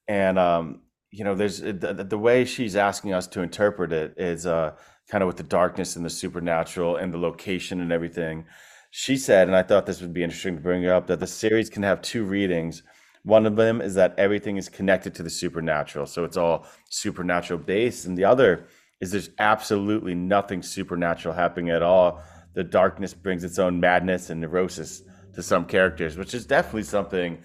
[0.08, 4.14] and um you know there's the, the the way she's asking us to interpret it
[4.18, 4.76] is uh
[5.12, 8.46] kind of with the darkness and the supernatural and the location and everything.
[8.92, 11.70] She said, and I thought this would be interesting to bring up, that the series
[11.70, 12.82] can have two readings.
[13.24, 17.60] One of them is that everything is connected to the supernatural, so it's all supernatural
[17.60, 18.68] based, and the other
[19.02, 22.22] is there's absolutely nothing supernatural happening at all.
[22.54, 25.04] The darkness brings its own madness and neurosis
[25.36, 27.44] to some characters, which is definitely something,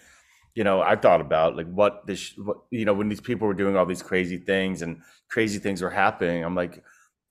[0.55, 3.55] you know, I thought about like what this, what, you know, when these people were
[3.55, 6.45] doing all these crazy things and crazy things were happening.
[6.45, 6.83] I'm like,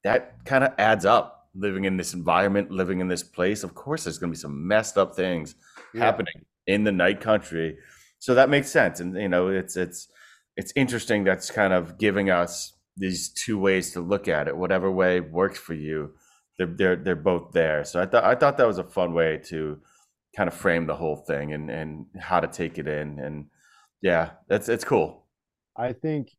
[0.05, 1.33] that kind of adds up.
[1.57, 4.67] Living in this environment, living in this place, of course, there's going to be some
[4.67, 5.55] messed up things
[5.93, 6.03] Yeah.
[6.05, 7.77] happening in the night country.
[8.19, 10.09] So that makes sense, and you know, it's it's
[10.57, 11.23] it's interesting.
[11.23, 14.57] That's kind of giving us these two ways to look at it.
[14.57, 16.13] Whatever way works for you,
[16.57, 17.85] they're they're they're both there.
[17.85, 19.79] So I thought I thought that was a fun way to
[20.35, 23.19] kind of frame the whole thing and and how to take it in.
[23.19, 23.45] And
[24.01, 25.25] yeah, that's it's cool.
[25.77, 26.31] I think,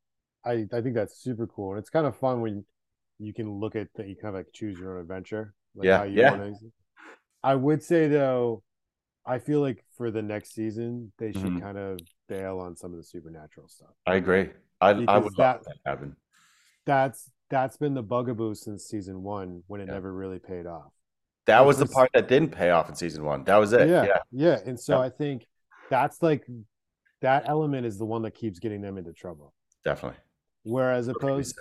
[0.45, 2.65] I I think that's super cool, and it's kind of fun when
[3.19, 4.09] you can look at that.
[4.09, 5.55] You kind of like choose your own adventure.
[5.75, 6.31] Like Yeah, how you yeah.
[6.33, 6.55] wanna-
[7.43, 8.63] I would say though,
[9.25, 11.61] I feel like for the next season they should Mhm.
[11.61, 11.99] kind of
[12.29, 13.91] bail on some of the supernatural stuff.
[14.07, 14.51] I agree.
[14.81, 16.17] I I would that- that happen.
[16.85, 19.95] That's that's been the bugaboo since season one when it Yeah.
[19.95, 20.93] never really paid off.
[21.47, 23.45] That was the part that didn't pay off in season one.
[23.45, 23.89] That was it.
[23.89, 25.05] yeah, Yeah, yeah, And so Yeah.
[25.05, 25.47] I think
[25.89, 26.45] that's like
[27.21, 29.55] that element is the one that keeps getting them into trouble.
[29.85, 30.19] definitely.
[30.65, 31.57] Whereas opposed.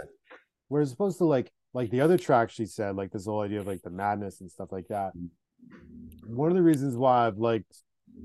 [0.68, 3.68] Whereas opposed to like like the other track she said, like this whole idea of
[3.68, 5.12] like the madness and stuff like that.
[6.26, 7.76] One of the reasons why I've liked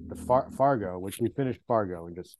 [0.08, 2.38] the Far- Fargo, which we finished Fargo and just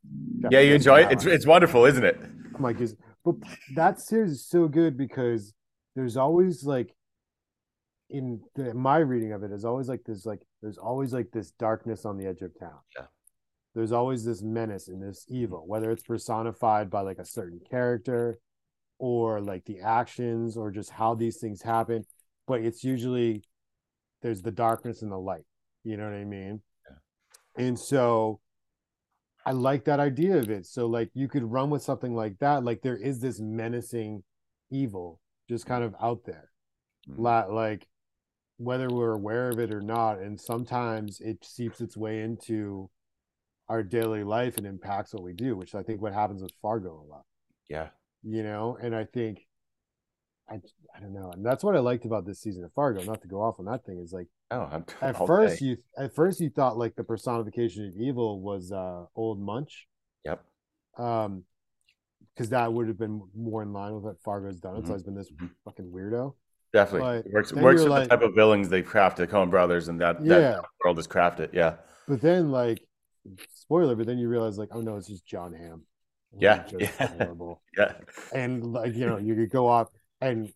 [0.50, 1.12] Yeah, you enjoy it.
[1.12, 2.18] It's it's wonderful, isn't it?
[2.54, 3.34] I'm like, is but
[3.74, 5.52] that series is so good because
[5.96, 6.94] there's always like
[8.08, 11.50] in the, my reading of it is always like this like there's always like this
[11.52, 12.78] darkness on the edge of town.
[12.96, 13.06] Yeah.
[13.74, 18.38] There's always this menace and this evil, whether it's personified by like a certain character
[19.00, 22.04] or like the actions or just how these things happen.
[22.46, 23.42] But it's usually
[24.20, 25.46] there's the darkness and the light.
[25.82, 26.60] You know what I mean?
[27.56, 28.40] And so
[29.46, 30.66] I like that idea of it.
[30.66, 32.62] So like you could run with something like that.
[32.62, 34.22] Like there is this menacing
[34.70, 36.50] evil just kind of out there.
[37.08, 37.48] Mhm.
[37.52, 37.88] Like
[38.58, 42.90] whether we're aware of it or not, and sometimes it seeps its way into
[43.70, 47.00] our daily life and impacts what we do, which I think what happens with Fargo
[47.00, 47.24] a lot.
[47.70, 47.88] Yeah.
[48.22, 49.46] You know, and I think
[50.48, 50.56] I
[50.94, 51.30] I don't know.
[51.32, 53.64] And that's what I liked about this season of Fargo, not to go off on
[53.66, 55.66] that thing, is like Oh, I'm, at first day.
[55.66, 59.86] you at first you thought like the personification of evil was uh Ole Munch
[60.24, 60.44] Yep.
[60.98, 61.44] um
[62.34, 64.88] because that would have been more in line with what fargo's done it's Mhm.
[64.90, 65.50] always been this Mhm.
[65.64, 66.34] fucking weirdo
[66.72, 67.22] Definitely.
[67.22, 69.88] But It works works with like- the type of villains they crafted, the Coen brothers,
[69.88, 70.38] and that, Yeah.
[70.38, 71.52] that world is crafted.
[71.52, 71.76] Yeah.
[72.08, 72.84] but then like
[73.50, 75.84] spoiler but then you realize like oh no it's just john hamm
[76.38, 76.86] Yeah, yeah.
[77.18, 77.92] horrible Yeah.
[78.34, 79.88] and like you know you could go off
[80.20, 80.52] and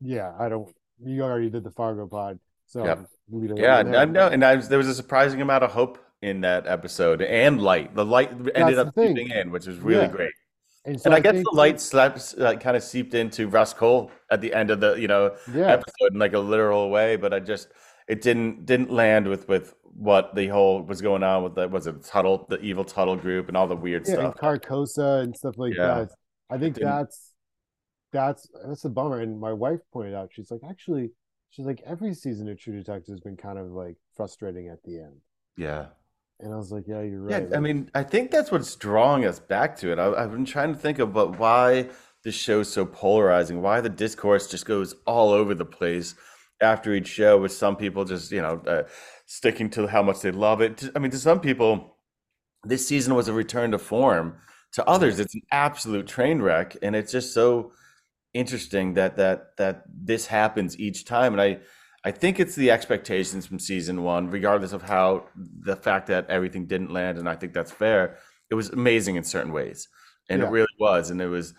[0.00, 3.06] yeah i don't you already did the fargo pod so Yep.
[3.28, 3.76] we don't Yeah.
[3.78, 4.28] I know.
[4.28, 7.94] And I was, there was a surprising amount of hope in that episode and light.
[7.94, 9.14] The light ended That's up thing.
[9.16, 10.08] seeping in, which was really Yeah.
[10.08, 10.32] great.
[10.86, 14.10] and, so And I, guess the light slaps uh, kind of seeped into Rust Cohle
[14.30, 17.34] at the end of the you know yeah episode in like a literal way, but
[17.34, 17.68] I just
[18.08, 21.86] it didn't didn't land with with what the whole was going on with the was
[21.86, 24.34] it Tuttle, the evil Tuttle group, and all the weird yeah, and.
[24.34, 25.94] Carcosa and stuff like Yeah.
[26.04, 26.10] that.
[26.50, 27.32] I think that's
[28.12, 29.20] that's that's a bummer.
[29.20, 31.10] And my wife pointed out, she's like, actually,
[31.50, 34.98] she's like, every season of True Detective has been kind of like frustrating at the
[34.98, 35.16] end.
[35.56, 35.86] yeah.
[36.40, 37.46] And I was like, yeah, you're right.
[37.48, 37.56] Yeah.
[37.56, 40.00] I mean, I think that's what's drawing us back to it.
[40.00, 41.88] I, I've been trying to think about why
[42.24, 46.16] this show's so polarizing, why the discourse just goes all over the place
[46.62, 48.84] after each show, with some people just, you know, uh,
[49.26, 50.84] sticking to how much they love it.
[50.94, 51.96] I mean, to some people,
[52.64, 54.36] this season was a return to form.
[54.72, 57.72] To others, it's an absolute train wreck, and it's just so
[58.32, 61.34] interesting that that that this happens each time.
[61.34, 61.58] And I
[62.04, 66.66] I think it's the expectations from season one, regardless of how the fact that everything
[66.66, 68.16] didn't land, and I think that's fair.
[68.50, 69.88] It was amazing in certain ways,
[70.30, 70.48] and Yeah.
[70.48, 71.52] it really was, and it was,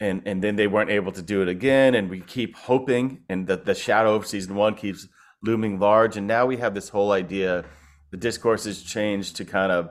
[0.00, 3.46] and and then they weren't able to do it again, and we keep hoping, and
[3.46, 5.08] the the shadow of season one keeps
[5.42, 7.64] looming large, and now we have this whole idea.
[8.10, 9.90] The discourse has changed to kind of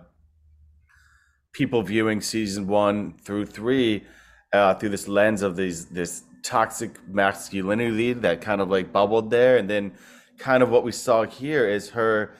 [1.53, 4.03] people viewing season one through three
[4.53, 9.57] uh, through this lens of these this toxic masculinity that kind of like bubbled there,
[9.57, 9.93] and then
[10.37, 12.35] kind of what we saw here is her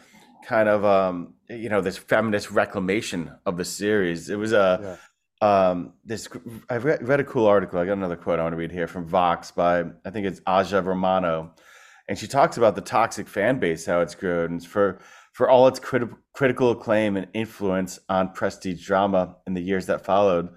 [0.46, 4.30] kind of um you know this feminist reclamation of the series.
[4.30, 5.00] It was a
[5.42, 6.28] um this
[6.70, 7.80] I read, read a cool article.
[7.80, 10.42] I got another quote I want to read here from Vox by I think it's
[10.48, 11.54] Aja Romano,
[12.08, 15.00] and she talks about the toxic fan base, how it's grown, and for
[15.34, 20.06] for all its criti- critical acclaim and influence on prestige drama in the years that
[20.06, 20.50] followed.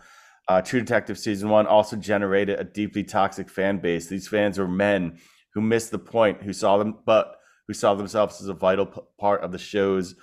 [0.46, 4.06] Uh, True Detective season one also generated a deeply toxic fan base.
[4.06, 5.18] These fans were men
[5.52, 7.34] who missed the point, who saw them, but
[7.66, 10.14] who saw themselves as a vital p- part of the show's.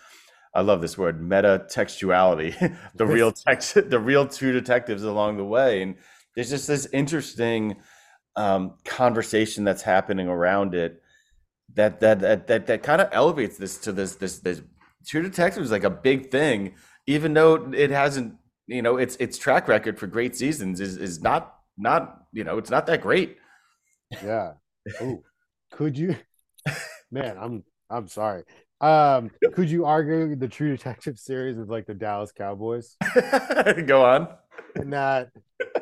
[0.56, 2.56] I love this word, meta textuality.
[2.96, 5.96] the real text, the real true detectives along the way, and
[6.34, 7.76] there's just this interesting
[8.36, 11.02] um, conversation that's happening around it
[11.74, 14.62] that that that that, that kind of elevates this to this this this
[15.06, 16.74] True Detective is like a big thing,
[17.06, 18.36] even though it hasn't
[18.68, 22.58] you know its its track record for great seasons is is not not you know
[22.58, 23.38] it's not that great.
[24.24, 24.54] yeah.
[25.02, 25.24] Oh,
[25.72, 26.16] could you,
[27.12, 27.38] man?
[27.40, 28.44] I'm I'm sorry.
[28.82, 32.96] Um, could you argue the True Detective series with like the Dallas Cowboys?
[33.86, 34.28] Go on.
[34.76, 35.30] In that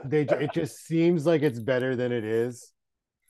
[0.06, 2.72] they it just seems like it's better than it is,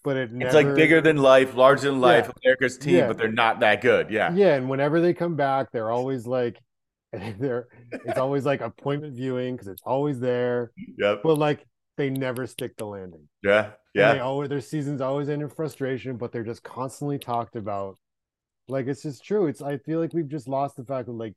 [0.04, 0.48] but it never.
[0.48, 2.32] It's like bigger than life, larger than life, Yeah.
[2.44, 3.08] America's team, Yeah.
[3.08, 4.10] but they're not that good.
[4.10, 4.34] Yeah.
[4.34, 6.60] Yeah, and whenever they come back, they're always like,
[7.14, 11.22] they're it's always like appointment viewing because it's always there, Yep.
[11.24, 13.30] but like they never stick the landing.
[13.44, 13.66] Yeah.
[13.66, 14.20] And they Yeah.
[14.24, 17.98] always their seasons always end in frustration, but they're just constantly talked about.
[18.68, 19.48] Like it's just true.
[19.48, 21.34] It's I feel like we've just lost the fact that like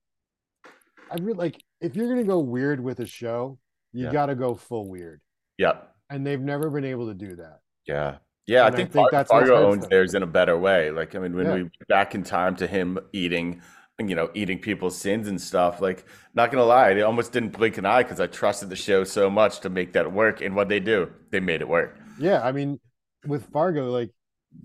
[1.10, 3.58] I really like if you're gonna go weird with a show,
[3.92, 4.12] you Yeah.
[4.12, 5.20] gotta go full weird.
[5.58, 5.92] Yep.
[6.10, 7.60] And they've never been able to do that.
[7.86, 8.18] Yeah.
[8.46, 10.92] Yeah, I And I think, think Far- that's Fargo owns theirs in a better way.
[10.92, 11.54] Like, I mean, when Yeah.
[11.54, 13.60] we back in time to him eating,
[13.98, 17.76] you know, eating people's sins and stuff, like, not gonna lie, they almost didn't blink
[17.76, 20.42] an eye because I trusted the show so much to make that work.
[20.42, 21.98] And what they do, they made it work.
[22.20, 22.78] Yeah, I mean,
[23.26, 24.12] with Fargo, like,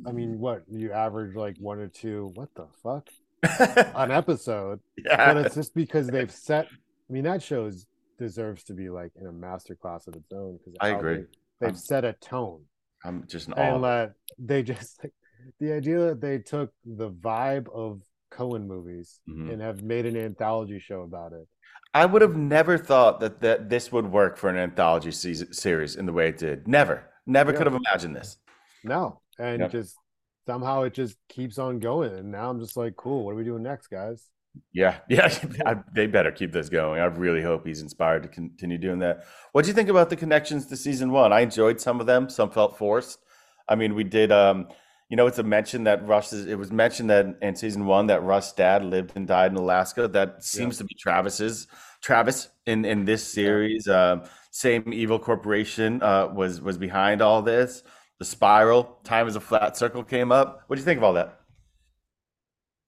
[0.05, 3.09] I mean, what you average like one or two, what the fuck,
[3.95, 5.33] an episode, yeah.
[5.33, 6.67] but it's just because they've set.
[6.67, 7.85] I mean, that show is,
[8.17, 11.25] deserves to be like in a master class of its own because I agree.
[11.59, 12.61] They, have set a tone,
[13.03, 14.07] I'm just an and uh,
[14.39, 15.13] they just like
[15.59, 18.01] the idea that they took the vibe of
[18.31, 19.51] Coen movies Mhm.
[19.53, 21.47] and have made an anthology show about it.
[21.93, 25.95] I would have never thought that, that this would work for an anthology season, series
[25.95, 26.67] in the way it did.
[26.67, 27.03] Never.
[27.25, 27.57] Never Yeah.
[27.57, 28.37] could have imagined this.
[28.83, 29.71] No, and Yep.
[29.71, 29.99] just
[30.45, 33.25] somehow it just keeps on going, and now I'm just like, cool.
[33.25, 34.29] What are we doing next, guys?
[34.73, 35.33] Yeah, yeah,
[35.65, 36.99] I, they better keep this going.
[36.99, 39.25] I really hope he's inspired to continue doing that.
[39.51, 41.33] What do you think about the connections to season one?
[41.33, 42.29] I enjoyed some of them.
[42.29, 43.19] Some felt forced.
[43.67, 44.31] I mean, we did.
[44.31, 44.67] Um,
[45.09, 48.53] you know, it's a mention that Russ—it was mentioned that in season one that Rust's
[48.53, 50.07] dad lived and died in Alaska.
[50.07, 51.67] That seems to be Travis's.
[52.01, 53.87] Travis in in this series.
[53.87, 57.83] Um, same evil corporation uh, was was behind all this.
[58.21, 60.61] The spiral, time is a flat circle came up.
[60.67, 61.39] What do you think of all that?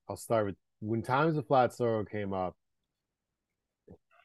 [0.07, 2.55] I'll start with when Time Times of Flat Circle came up.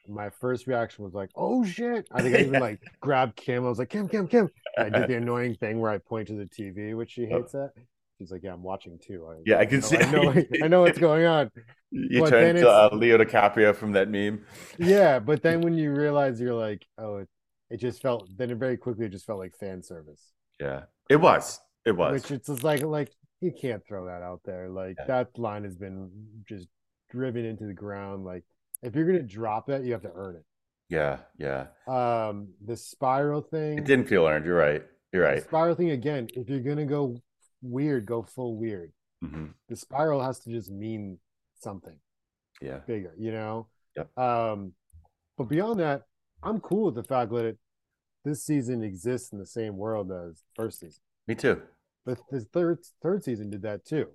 [0.07, 3.65] My first reaction was like, "Oh shit!" I think I even like grabbed Kim.
[3.65, 6.27] I was like, "Kim, Kim, Kim!" And I did the annoying thing where I point
[6.27, 7.71] to the TV, which she hates that.
[8.19, 9.97] She's like, "Yeah, I'm watching too." I, Yeah, I can know- see.
[9.97, 10.43] I know.
[10.63, 11.49] I know what's going on.
[11.89, 14.45] You But turned to uh, Leo DiCaprio from that meme.
[14.77, 17.29] Yeah, but then when you realize you're like, "Oh," it,
[17.71, 18.29] it just felt.
[18.37, 20.21] Then it very quickly it just felt like fan service,
[20.59, 21.59] Yeah, it was.
[21.85, 22.13] It was.
[22.21, 24.69] which it's just like like you can't throw that out there.
[24.69, 25.05] Like Yeah.
[25.05, 26.11] that line has been
[26.47, 26.67] just
[27.09, 28.25] driven into the ground.
[28.25, 28.43] Like
[28.83, 30.45] if you're gonna drop it, you have to earn it.
[30.89, 31.67] yeah, yeah.
[31.87, 34.45] um the spiral thing It didn't feel earned.
[34.45, 34.83] You're right.
[35.13, 35.43] You're the right.
[35.43, 37.15] spiral thing again if you're gonna go
[37.61, 38.91] weird go full weird
[39.21, 41.19] hmm the spiral has to just mean
[41.59, 41.97] something
[42.61, 42.79] Yeah.
[42.87, 43.67] bigger, you know.
[43.97, 44.17] Yep.
[44.17, 44.73] Um,
[45.37, 46.03] but beyond that,
[46.43, 47.57] I'm cool with the fact that it
[48.25, 51.01] this season exists in the same world as first season.
[51.27, 51.61] Me too.
[52.05, 54.07] But the third third season did that too.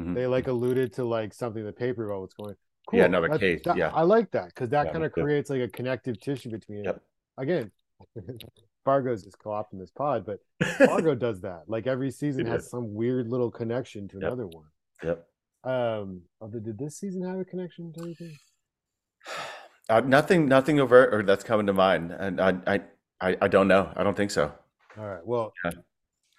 [0.00, 0.14] Mhm.
[0.14, 2.54] They like alluded to like something in the paper about what's going.
[2.88, 2.98] Cool.
[2.98, 3.90] Yeah, another That- case, that- yeah.
[3.94, 6.96] I like that because that Yeah, kind of creates like a connective tissue between Yep.
[6.96, 7.02] it.
[7.38, 7.70] Again,
[8.84, 10.40] Fargo's just co-opting this pod, but
[10.78, 11.68] Fargo does that.
[11.68, 12.70] Like every season It has is.
[12.70, 14.22] some weird little connection to Yep.
[14.26, 14.66] another one.
[15.04, 15.28] Yep.
[15.64, 18.36] Um, although did this season have a connection to anything?
[19.88, 22.80] Uh, nothing, nothing overt or that's coming to mind, and I, I,
[23.22, 23.90] I, I don't know.
[23.96, 24.52] I don't think so.
[24.98, 25.70] All right, well, Yeah.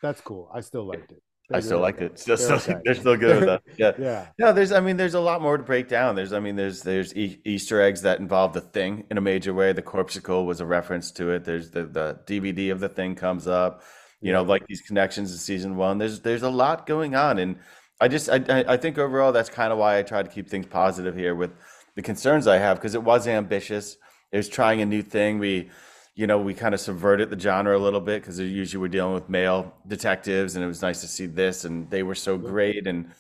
[0.02, 0.50] that's cool.
[0.54, 1.22] I still liked it.
[1.52, 2.18] I still liked it.
[2.18, 2.82] Still, They're still, okay.
[2.86, 3.62] they're still good with that.
[3.78, 3.92] Yeah.
[4.00, 4.72] Yeah, No, there's.
[4.72, 6.16] I mean, there's a lot more to break down.
[6.16, 6.34] There's.
[6.34, 6.82] I mean, there's.
[6.82, 9.72] There's e- Easter eggs that involve the thing in a major way.
[9.74, 11.44] The corpsicle was a reference to it.
[11.44, 13.84] There's the the DVD of the thing comes up.
[14.22, 15.98] You know, like these connections in season one.
[15.98, 17.58] There's there's a lot going on, and
[18.00, 20.48] I just I I I think overall that's kind of why I try to keep
[20.50, 21.52] things positive here with
[21.96, 23.98] the concerns I have because it was ambitious.
[24.32, 25.40] It was trying a new thing.
[25.40, 25.70] We.
[26.16, 29.14] You know, we kind of subverted the genre a little bit because usually we're dealing
[29.14, 32.86] with male detectives, and it was nice to see this, and they were so great,
[32.86, 33.12] and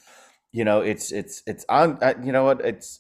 [0.52, 3.00] you know it's it's it's on you know what it's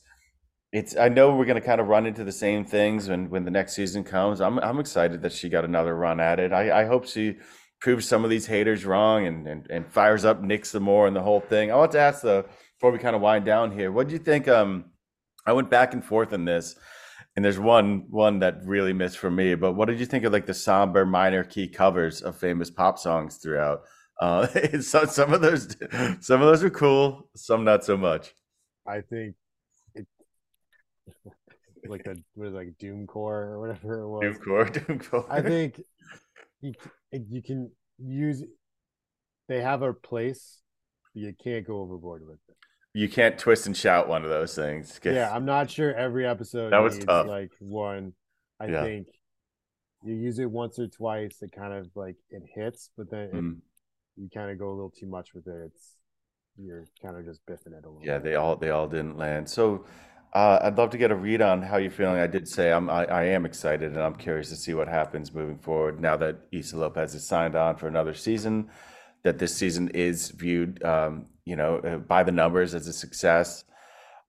[0.71, 3.45] it's i know we're going to kind of run into the same things when when
[3.45, 4.41] the next season comes.
[4.41, 6.51] I'm i'm excited that she got another run at it.
[6.51, 7.38] I i hope she
[7.79, 11.15] proves some of these haters wrong and and, and fires up Nic some more and
[11.15, 11.71] the whole thing.
[11.71, 12.45] I want to ask though
[12.79, 14.86] before we kind of wind down here what do you think um
[15.45, 16.75] i went back and forth in this
[17.36, 20.34] and there's one one that really missed for me but what did you think of
[20.34, 23.82] like the somber minor key covers of famous pop songs throughout
[24.19, 24.48] uh,
[24.82, 25.76] so some of those,
[26.22, 28.34] some of those are cool, some not so much.
[28.88, 29.36] I think
[29.96, 30.08] it
[31.88, 34.24] like the what is it, like Doomcore or whatever it was.
[34.24, 35.26] Doomcore, Doomcore.
[35.30, 35.82] I think
[36.62, 36.74] you
[37.12, 38.43] you can use.
[39.50, 40.62] They have a place.
[41.13, 42.56] You can't go overboard with it.
[42.93, 44.99] You can't twist and shout one of those things.
[45.08, 47.27] Yeah, I'm not sure every episode That was tough.
[47.27, 48.13] like one.
[48.60, 48.79] I Yeah.
[48.79, 49.08] think
[50.03, 53.62] you use it once or twice, it kind of like it hits, but then Mm,
[54.17, 55.95] you kind of go a little too much with it, it's
[56.58, 58.08] you're kind of just biffing it a little.
[58.08, 58.23] yeah, bit.
[58.23, 59.49] they all they all didn't land.
[59.49, 59.86] So
[60.34, 62.19] uh, I'd love to get a read on how you're feeling.
[62.19, 65.34] I did say I'm I, I am excited, and I'm curious to see what happens
[65.34, 68.69] moving forward now that Issa Lopez is signed on for another season.
[69.24, 73.64] That this season is viewed, um, you know, uh, by the numbers as a success.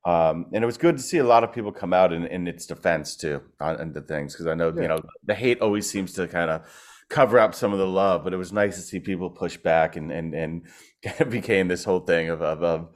[0.07, 2.47] Um, and it was good to see a lot of people come out in, in
[2.47, 4.83] its defense too on, on the things because I know Yeah.
[4.83, 6.63] you know the hate always seems to kind of
[7.09, 9.97] cover up some of the love, but it was nice to see people push back
[9.97, 10.67] and and and
[11.03, 12.89] it became this whole thing of of, of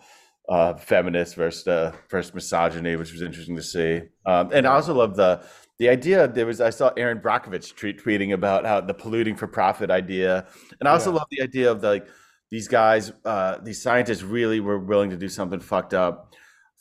[0.51, 4.03] uh, feminist versus uh, versus misogyny, which was interesting to see.
[4.27, 5.43] Um, and I also love the
[5.79, 6.29] the idea.
[6.29, 10.47] There was I saw Erin Brockovich tweet, tweeting about how the polluting for profit idea,
[10.81, 11.17] and I also Yeah.
[11.19, 12.09] love the idea of like
[12.51, 16.35] these guys, uh, these scientists really were willing to do something fucked up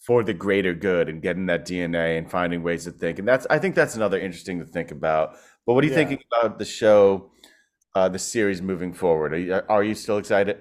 [0.06, 3.20] for the greater good and getting that DNA and finding ways to think.
[3.20, 5.36] And that's I think that's another interesting to think about.
[5.66, 5.96] But what are you Yeah.
[5.96, 7.32] thinking about the show,
[7.96, 9.34] uh, the series moving forward?
[9.34, 10.58] Are you, are you still excited?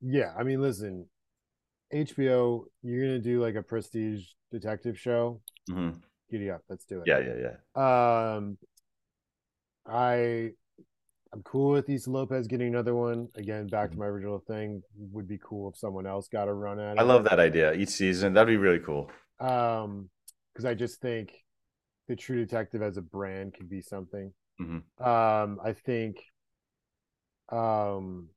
[0.00, 1.08] Yeah, I mean, listen,
[1.92, 5.40] HBO, you're gonna do like a prestige detective show.
[5.68, 5.90] hmm
[6.30, 7.04] Giddy up, let's do it.
[7.06, 8.34] Yeah, yeah, yeah.
[8.34, 8.58] Um,
[9.86, 10.50] I
[11.32, 13.28] I'm cool with Issa Lopez getting another one.
[13.34, 14.82] Again, back to my original thing.
[15.12, 17.00] Would be cool if someone else got a run at it.
[17.00, 17.72] I love that idea.
[17.74, 19.10] Each season, that'd be really cool.
[19.38, 20.08] Um,
[20.52, 21.44] because I just think
[22.08, 24.32] the True Detective as a brand could be something.
[24.60, 24.82] Mhm.
[24.98, 26.22] Um, I think,
[27.50, 28.30] um,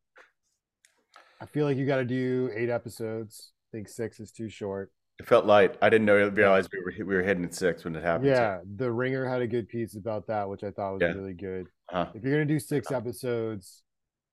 [1.39, 3.53] I feel like you got to do eight episodes.
[3.69, 4.91] I think six is too short.
[5.19, 5.75] It felt light.
[5.81, 8.27] I didn't know realize we were we were hitting at six when it happened.
[8.29, 11.13] Yeah, The Ringer had a good piece about that, which I thought was Yeah.
[11.13, 11.67] really good.
[11.89, 12.09] Huh.
[12.15, 13.83] If you're gonna do six episodes,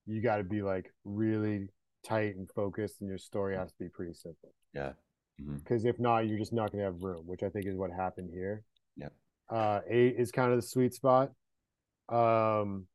[0.06, 1.68] you got to be like really
[2.04, 4.54] tight and focused, and your story has to be pretty simple.
[4.72, 4.92] Yeah.
[5.38, 8.30] Because if not, you're just not gonna have room, which I think is what happened
[8.32, 8.62] here.
[8.96, 9.08] Yeah.
[9.50, 11.32] Uh, eight is kind of the sweet spot.
[12.08, 12.86] Um,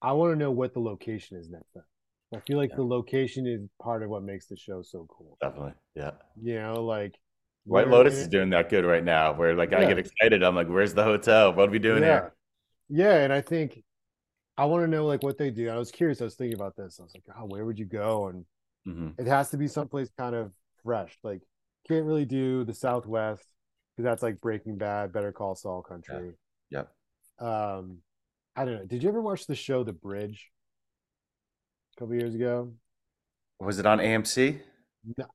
[0.00, 1.84] I want to know what the location is next time.
[2.34, 2.76] I feel like Yeah.
[2.76, 5.36] the location is part of what makes the show so cool.
[5.40, 5.74] Definitely.
[5.94, 6.12] Yeah.
[6.40, 7.18] You know, like
[7.64, 9.32] White Lotus is doing that good right now.
[9.34, 10.42] Where like I get excited.
[10.42, 11.52] I'm like, where's the hotel?
[11.52, 12.08] What are we doing yeah.
[12.08, 12.34] here?
[12.88, 13.82] Yeah, and I think
[14.56, 15.68] I want to know like what they do.
[15.70, 16.20] I was curious.
[16.20, 16.98] I was thinking about this.
[17.00, 18.28] I was like, oh, where would you go?
[18.28, 18.44] And
[18.84, 20.52] hmm it has to be someplace kind of
[20.82, 21.16] fresh.
[21.22, 21.40] Like,
[21.88, 23.46] can't really do the Southwest
[23.96, 26.32] because that's like Breaking Bad, Better Call Saul country.
[26.70, 26.88] Yep.
[27.40, 27.98] Um,
[28.56, 28.86] I don't know.
[28.86, 30.50] Did you ever watch the show The Bridge
[31.96, 32.72] a couple years ago?
[33.60, 34.60] Was it on AMC?
[35.16, 35.26] No.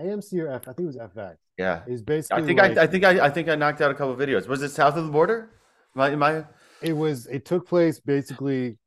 [0.00, 0.62] AMC or F?
[0.62, 1.36] I think it was FX.
[1.58, 1.82] Yeah.
[1.86, 3.94] It's basically I think like, I, I think I, I think I knocked out a
[3.94, 4.48] couple of videos.
[4.48, 5.50] Was it south of the border?
[5.96, 6.44] Am I-
[6.80, 7.26] it was.
[7.26, 8.78] It took place basically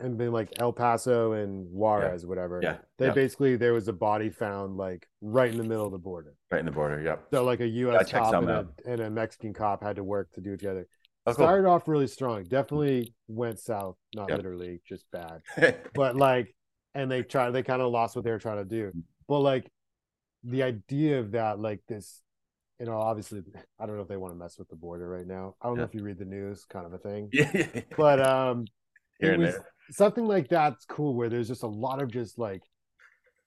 [0.00, 2.60] and then like El Paso and Juarez, whatever.
[2.62, 3.12] Yeah, They yeah.
[3.12, 6.34] basically there was a body found like right in the middle of the border.
[6.50, 7.02] Right in the border.
[7.02, 7.26] Yep.
[7.32, 8.10] So like a U.S.
[8.10, 10.88] cop and a, and a Mexican cop had to work to do it together.
[11.26, 11.46] Oh, cool.
[11.46, 12.44] Started off really strong.
[12.44, 13.96] Definitely went south.
[14.14, 14.38] Not Yep.
[14.38, 15.42] literally, just bad.
[15.94, 16.54] But like,
[16.94, 17.50] and they tried.
[17.50, 18.92] They kind of lost what they were trying to do.
[19.28, 19.70] But like,
[20.44, 22.22] the idea of that, like this,
[22.80, 23.42] you know, obviously,
[23.78, 25.54] I don't know if they want to mess with the border right now.
[25.60, 27.28] I don't know if you read the news, kind of a thing.
[27.32, 27.50] yeah.
[27.54, 27.80] yeah.
[27.96, 28.64] But um,
[29.20, 29.66] Here it was there.
[29.90, 32.62] something like that's cool where there's just a lot of just like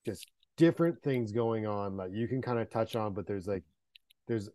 [0.06, 3.64] just different things going on that you can kind of touch on but there's like
[4.28, 4.50] there's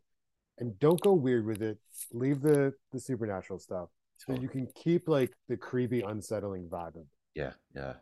[0.61, 1.79] and don't go weird with it
[2.13, 3.89] leave the the supernatural stuff
[4.19, 7.07] so you can keep like the creepy unsettling vibe of it.
[7.35, 7.95] Yeah, yeah.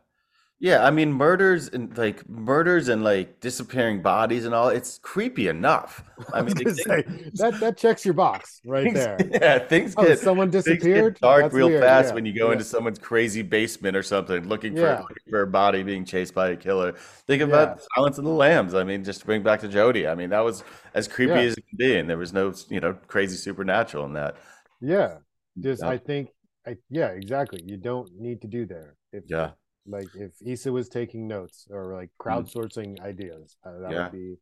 [0.59, 5.49] Yeah, I mean murders and like murders and like disappearing bodies and all, it's creepy
[5.49, 6.03] enough.
[6.33, 7.03] I mean gonna things- say,
[7.35, 11.21] that that checks your box right things- there Yeah, things oh get someone disappeared get
[11.21, 11.83] dark That's real weird.
[11.83, 12.13] fast Yeah.
[12.15, 12.53] when you go Yeah.
[12.53, 14.99] into someone's crazy basement or something looking for, Yeah.
[15.01, 16.93] looking for a body being chased by a killer.
[17.27, 18.73] Think about Silence of the Lambs.
[18.73, 20.09] I mean, just to bring back to Jodie.
[20.09, 20.63] I mean, that was
[20.95, 24.13] as creepy as it can be, and there was no, you know, crazy supernatural in
[24.13, 24.35] that.
[24.81, 25.17] yeah
[25.59, 25.89] just Yeah.
[25.89, 26.29] i think
[26.67, 29.51] I, yeah exactly you don't need to do there if Yeah.
[29.87, 34.03] Like if Issa was taking notes or like crowdsourcing ideas, uh, that Yeah.
[34.03, 34.37] would be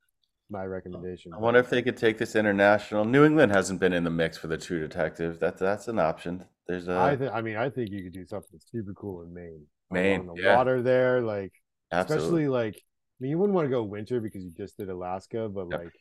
[0.50, 1.34] my recommendation.
[1.34, 3.06] I wonder if they could take this international.
[3.06, 5.40] New England hasn't been in the mix for the True Detective.
[5.40, 6.46] That's that's an option.
[6.68, 7.34] There's a I think.
[7.34, 9.66] I mean, I think you could do something super cool in Maine.
[9.92, 10.58] Maine, on the yeah.
[10.58, 11.54] water there, like
[11.92, 12.26] absolutely.
[12.26, 12.76] especially like.
[12.76, 15.80] I mean, you wouldn't want to go winter because you just did Alaska, but Yep.
[15.80, 15.94] like,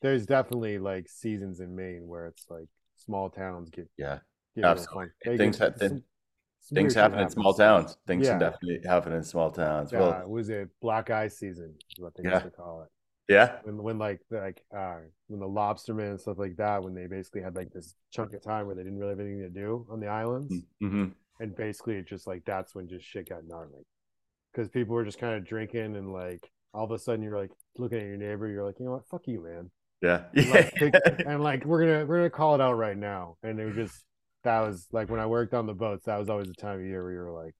[0.00, 4.20] there's definitely like seasons in Maine where it's like small towns get yeah.
[4.56, 5.10] get Absolutely.
[5.36, 6.02] Things get some
[6.72, 7.96] Things happen in small towns.
[8.06, 8.38] Things Yeah.
[8.38, 9.92] definitely happen in small towns.
[9.92, 11.74] Uh, Well, was it black eye season?
[11.96, 12.32] Is what they Yeah.
[12.32, 12.88] used to call it.
[13.32, 14.98] yeah, when when like like uh
[15.28, 18.42] when the lobstermen and stuff like that when they basically had like this chunk of
[18.42, 21.06] time where they didn't really have anything to do on the islands hmm
[21.40, 23.84] and basically it just like that's when just shit got gnarly
[24.52, 27.50] because people were just kind of drinking and like all of a sudden you're like
[27.78, 29.70] looking at your neighbor you're like you know what fuck you man
[30.02, 30.72] yeah, and like,
[31.26, 34.04] and like we're gonna we're gonna call it out right now and it was just
[34.44, 36.84] that was like when I worked on the boats that was always the time of
[36.86, 37.54] year where you were like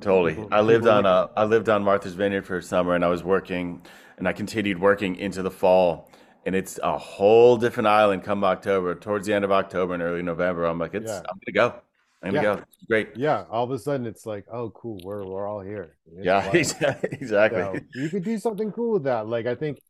[0.00, 0.46] Totally.
[0.50, 3.22] I lived on uh, I lived on Martha's Vineyard for a summer, and I was
[3.22, 3.82] working,
[4.16, 6.10] and I continued working into the fall,
[6.46, 8.24] and it's a whole different island.
[8.24, 11.18] Come October, towards the end of October and early November, I'm like, it's Yeah.
[11.28, 11.80] I'm gonna go.
[12.22, 12.56] I'm gonna Yeah.
[12.56, 12.62] go.
[12.62, 13.08] It's great.
[13.16, 16.44] yeah all of a sudden it's like oh cool we're we're all here It's Yeah,
[16.46, 16.54] wild.
[17.02, 17.62] exactly.
[17.62, 19.26] So you could do something cool with that.
[19.28, 19.80] Like I think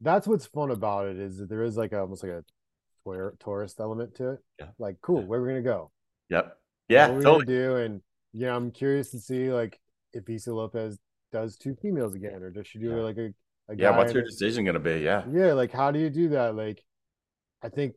[0.00, 2.44] that's what's fun about it is that there is like a, almost like a
[3.14, 4.38] tour, tourist element to it.
[4.58, 4.66] Yeah.
[4.78, 5.90] Like cool, where are we gonna go?
[6.28, 6.56] Yep.
[6.88, 7.08] Yeah.
[7.08, 7.44] what Totally.
[7.46, 7.76] gonna do?
[7.76, 8.00] And
[8.32, 9.78] yeah, I'm curious to see like
[10.12, 10.98] if Issa Lopez
[11.32, 12.94] does two females again, or does she do Yeah.
[13.02, 13.32] like a,
[13.68, 13.96] a Yeah.
[13.96, 15.00] What's your decision gonna be?
[15.00, 15.24] Yeah.
[15.30, 16.54] yeah, like how do you do that?
[16.54, 16.82] Like
[17.62, 17.94] I think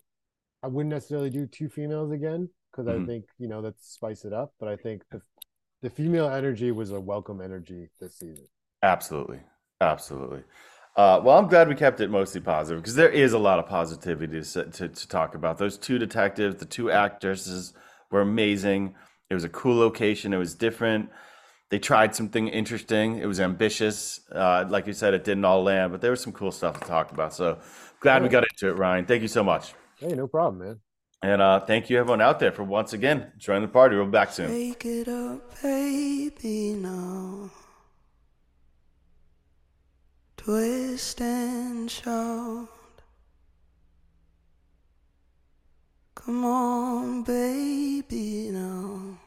[0.62, 3.08] I wouldn't necessarily do two females again because I Mhm.
[3.08, 4.54] think you know that's spice it up.
[4.60, 5.22] But I think the
[5.82, 8.46] the female energy was a welcome energy this season.
[8.82, 9.42] Absolutely.
[9.82, 10.44] Absolutely.
[10.96, 13.66] Uh, well, I'm glad we kept it mostly positive because there is a lot of
[13.66, 15.58] positivity to, to, to talk about.
[15.58, 17.74] Those two detectives, the two actresses
[18.12, 18.94] were amazing.
[19.30, 20.34] It was a cool location.
[20.34, 21.10] It was different.
[21.70, 23.18] They tried something interesting.
[23.18, 24.22] It was ambitious.
[24.32, 26.86] Uh, like you said, it didn't all land, but there was some cool stuff to
[26.86, 27.34] talk about.
[27.34, 27.58] So
[28.00, 29.06] glad we got into it, Ryan.
[29.06, 29.74] Thank you so much.
[29.98, 30.80] Hey, no problem, man.
[31.24, 33.96] And uh, thank you, everyone out there, for once again joining the party.
[33.96, 34.50] We'll be back soon.
[34.50, 37.50] Take it up, baby, now.
[40.44, 42.68] Twist and shout.
[46.16, 49.18] Come on, baby, now.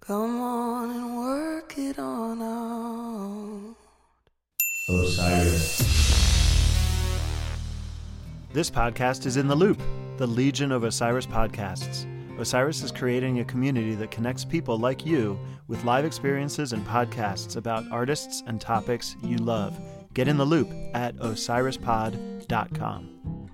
[0.00, 3.76] Come on and work it on out.
[4.90, 5.78] Osiris.
[8.52, 9.80] This podcast is in the loop,
[10.18, 12.04] the Legion of Osiris podcasts.
[12.40, 15.38] Osiris is creating a community that connects people like you
[15.68, 19.78] with live experiences and podcasts about artists and topics you love.
[20.14, 23.49] Get in the loop at osirispod.com.